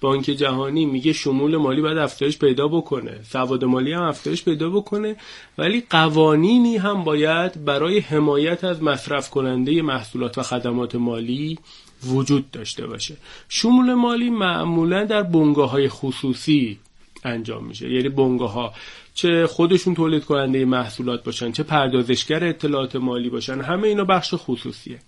[0.00, 3.20] بانک جهانی میگه شمول مالی باید افزایش پیدا بکنه.
[3.22, 5.16] سواد مالی هم افزایش پیدا بکنه.
[5.58, 11.58] ولی قوانینی هم باید برای حمایت از مصرف کننده محصولات و خدمات مالی
[12.04, 13.16] وجود داشته باشه.
[13.48, 16.78] شمول مالی معمولا در بنگاه های خصوصی
[17.24, 17.90] انجام میشه.
[17.90, 18.72] یعنی بنگاه ها
[19.14, 24.98] چه خودشون تولید کننده محصولات باشن چه پردازشگر اطلاعات مالی باشن همه اینا بخش خصوصیه.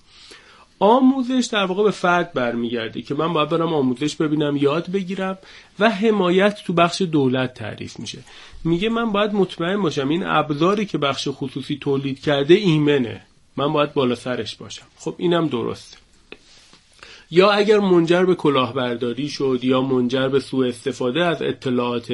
[0.82, 5.38] آموزش در واقع به فرد برمیگرده که من باید برم آموزش ببینم یاد بگیرم
[5.78, 8.18] و حمایت تو بخش دولت تعریف میشه.
[8.64, 13.22] میگه من باید مطمئن باشم این ابزاری که بخش خصوصی تولید کرده ایمنه.
[13.56, 14.86] من باید بالا سرش باشم.
[14.96, 15.96] خب اینم درسته.
[17.30, 22.12] یا اگر منجر به کلاهبرداری شد یا منجر به سوء استفاده از اطلاعات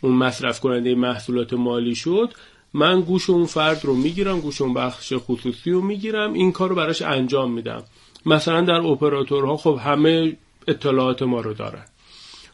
[0.00, 2.30] اون مصرف کننده محصولات مالی شد
[2.74, 6.74] من گوش اون فرد رو می‌گیرم گوش اون بخش خصوصی رو می‌گیرم این کار رو
[6.74, 7.82] براش انجام میدم.
[8.26, 10.36] مثلا در اپراتورها خب همه
[10.68, 11.84] اطلاعات ما رو دارن.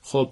[0.02, 0.28] خب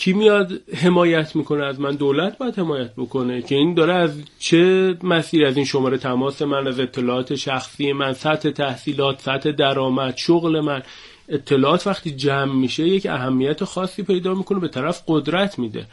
[0.00, 4.96] کی میاد حمایت می‌کنه؟ از من دولت باید حمایت بکنه که این داره از چه
[5.02, 10.60] مسیر؟ از این شماره تماس من از اطلاعات شخصی من سطح تحصیلات سطح درآمد شغل
[10.60, 10.82] من.
[11.28, 15.86] اطلاعات وقتی جمع میشه یک اهمیت خاصی پیدا می‌کنه به طرف قدرت میده.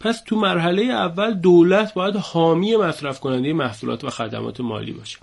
[0.00, 5.18] پس تو مرحله اول دولت باید حامی مصرف کننده محصولات و خدمات مالی باشه.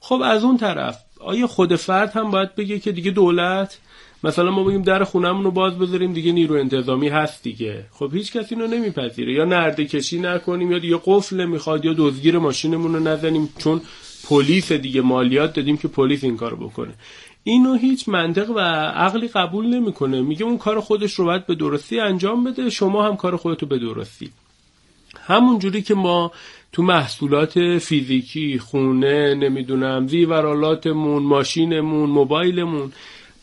[0.00, 3.78] خب از اون طرف آیا خود فرد هم باید بگه که دیگه دولت
[4.24, 7.84] مثلا ما بگیم در خونمون رو باز بذاریم دیگه نیرو انتظامی هست دیگه.
[7.92, 9.32] خب هیچ کسی اینو نمیپذیره.
[9.32, 13.80] یا نرده کشی نکنیم یا دیگه قفل نمی‌خواد یا دزدگیر ماشینمون رو نزنیم چون
[14.28, 16.94] پلیس دیگه مالیات دادیم که پلیس این کارو بکنه.
[17.44, 18.58] اینو هیچ منطق و
[18.94, 20.20] عقلی قبول نمی‌کنه.
[20.20, 23.78] میگه اون کار خودش رو باید به درستی انجام بده شما هم کار خودتو به
[23.78, 24.30] درستی.
[25.26, 26.32] همون جوری که ما
[26.72, 32.92] تو محصولات فیزیکی خونه نمی‌دونم زیورالاتمون ماشینمون موبایلمون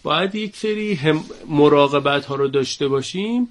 [0.08, 3.47] باید یک سری هم مراقبت ها رو داشته باشیم.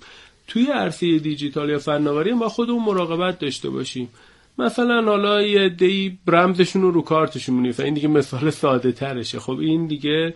[0.49, 4.09] توی عرصه دیجیتال یا فناوری ما خودمون مراقبت داشته باشیم.
[4.59, 9.41] مثلا حالا یه دی برمزشون رو رو کارتشون مونیفه این دیگه مثال ساده ترشه.
[9.41, 10.35] خب این دیگه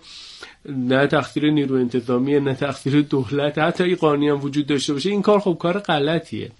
[0.69, 3.59] نه تقصیر نیرو انتظامیه نه تقصیر دولت.
[3.59, 6.51] حتی اگه قانونی هم وجود داشته باشه این کار خب کار غلطیه.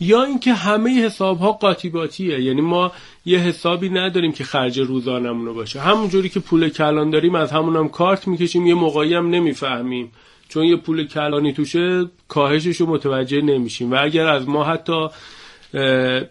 [0.00, 1.92] یا اینکه همه حساب ها قاطی
[2.24, 2.92] یعنی ما
[3.24, 5.80] یه حسابی نداریم که خرج روزانمون رو باشه.
[5.80, 10.12] همونجوری که پول کلان داریم از همون هم کارت می‌کشیم یه موقعی هم نمی‌فهمیم.
[10.48, 13.92] چون یه پول کلانی توشه کاهشش رو متوجه نمیشیم.
[13.92, 15.08] و اگر از ما حتی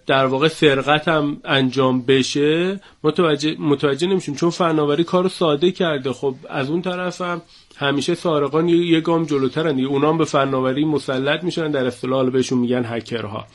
[0.08, 4.36] در واقع سرقت هم انجام بشه متوجه, متوجه نمیشیم.
[4.36, 6.14] چون فناوری کار ساده کرده.
[6.14, 7.42] خب از اون طرف هم
[7.80, 9.88] همیشه سارقان یه گام جلوترن دیگه.
[9.88, 13.48] اونام به فناوری مسلط میشن در اصطلاح بهشون میگن هکرها.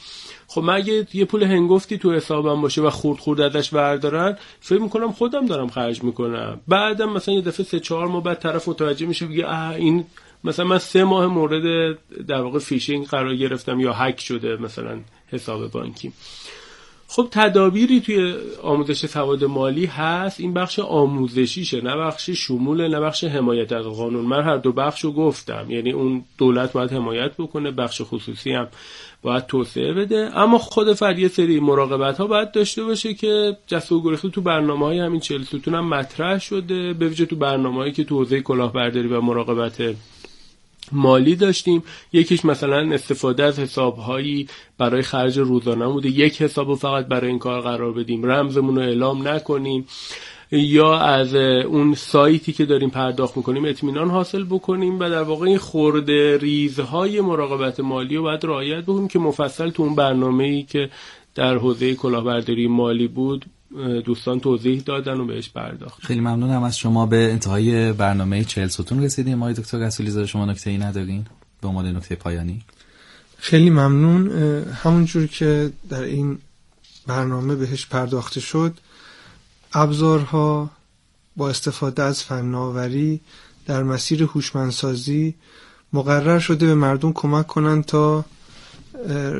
[0.46, 4.80] خب من اگه یه پول هنگفتی تو حسابم باشه و خورد خورد ازش بردارن فکر
[4.80, 6.60] می‌کنم خودم دارم خرج می‌کنم.
[6.68, 10.04] بعدم مثلا یه دفعه سه چهار ماه بعد طرف متوجه میشه بگه این
[10.44, 14.98] مثلا من سه ماه مورد در واقع فیشینگ قرار گرفتم یا هک شده مثلا
[15.28, 16.12] حساب بانکی.
[17.16, 20.40] خب تدابیری توی آموزش سواد مالی هست.
[20.40, 24.24] این بخش آموزشیشه نه بخش شمول نه بخش حمایت از قانون.
[24.24, 25.66] من هر دو بخش رو گفتم.
[25.68, 28.68] یعنی اون دولت باید حمایت بکنه بخش خصوصی هم
[29.22, 30.30] باید توسعه بده.
[30.38, 34.40] اما خود فرد یه سری مراقبت ها باید داشته باشه که جست و گریخته تو
[34.40, 36.92] برنامه های همین چهل ستون هم مطرح شده.
[36.92, 39.94] به ویژه تو برنامه هایی که تو حوزه کلاهبرداری و مراقبت
[40.92, 41.82] مالی داشتیم.
[42.12, 46.08] یکیش مثلا استفاده از حسابهایی برای خرج روزانه بوده.
[46.08, 48.26] یک حساب رو فقط برای این کار قرار بدیم.
[48.26, 49.86] رمزمون رو اعلام نکنیم.
[50.52, 55.58] یا از اون سایتی که داریم پرداخت می‌کنیم اطمینان حاصل بکنیم و در واقع این
[55.58, 60.90] خورده ریزهای مراقبت مالی رو باید رعایت بکنیم که مفصل تو اون برنامه ای که
[61.34, 63.44] در حوزه کلاهبرداری مالی بود
[64.04, 66.02] دوستان توضیح دادن و بهش پرداخت.
[66.02, 69.42] خیلی ممنونم از شما به انتهای برنامه چهل ستون رسیدیم.
[69.42, 71.26] آقای دکتر رسولی زاده شما نکته ای ندارین؟
[71.60, 72.62] به عنوان نکته پایانی.
[73.38, 74.30] خیلی ممنون.
[74.72, 76.38] همونجور که در این
[77.06, 78.78] برنامه بهش پرداخته شد
[79.72, 80.70] ابزارها
[81.36, 83.20] با استفاده از فناوری
[83.66, 85.34] در مسیر هوشمندسازی
[85.92, 88.24] مقرر شده به مردم کمک کنند تا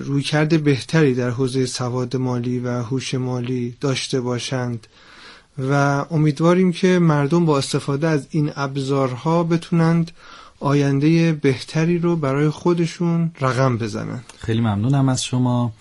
[0.05, 4.87] رویکرد بهتری در حوزه سواد مالی و هوش مالی داشته باشند
[5.59, 5.73] و
[6.11, 10.11] امیدواریم که مردم با استفاده از این ابزارها بتونند
[10.61, 14.25] آینده بهتری رو برای خودشون رقم بزنند.
[14.39, 15.73] خیلی ممنونم از شما.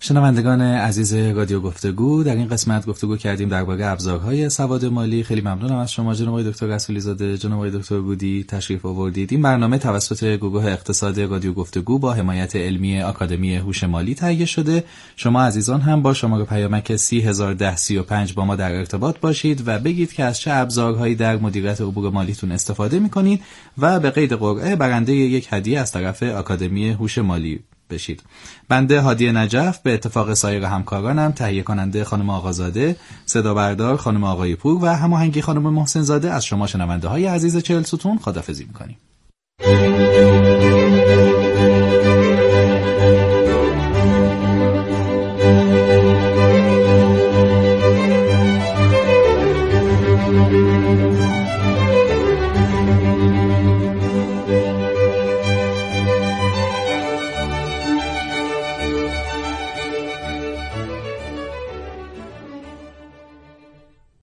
[0.00, 5.22] شنوندگان عزیز رادیو گفتگو در این قسمت گفتگو کردیم درباره ابزارهای سواد مالی.
[5.22, 9.32] خیلی ممنونم از شما جناب آقای دکتر رسولی زاده جناب آقای دکتر بودی تشریف آوردید.
[9.32, 14.84] این برنامه توسط گروه اقتصاد رادیو گفتگو با حمایت علمی آکادمی هوش مالی تهیه شده.
[15.16, 20.24] شما عزیزان هم با شماره پیامک 301035 با ما در ارتباط باشید و بگید که
[20.24, 23.42] از چه ابزارهایی در مدیریت امور مالیتون استفاده می‌کنید
[23.78, 27.60] و به قید قرعه برنده یک هدیه از طرف آکادمی هوش مالی.
[27.90, 28.22] بشید.
[28.68, 34.54] بنده هادی نجف به اتفاق سایر همکارانم تهیه کننده خانم آقازاده صدا بردار خانم آقای
[34.54, 38.96] پور و هماهنگی خانم محسن زاده از شما شنونده های عزیز چهل ستون خدافزی می‌کنیم.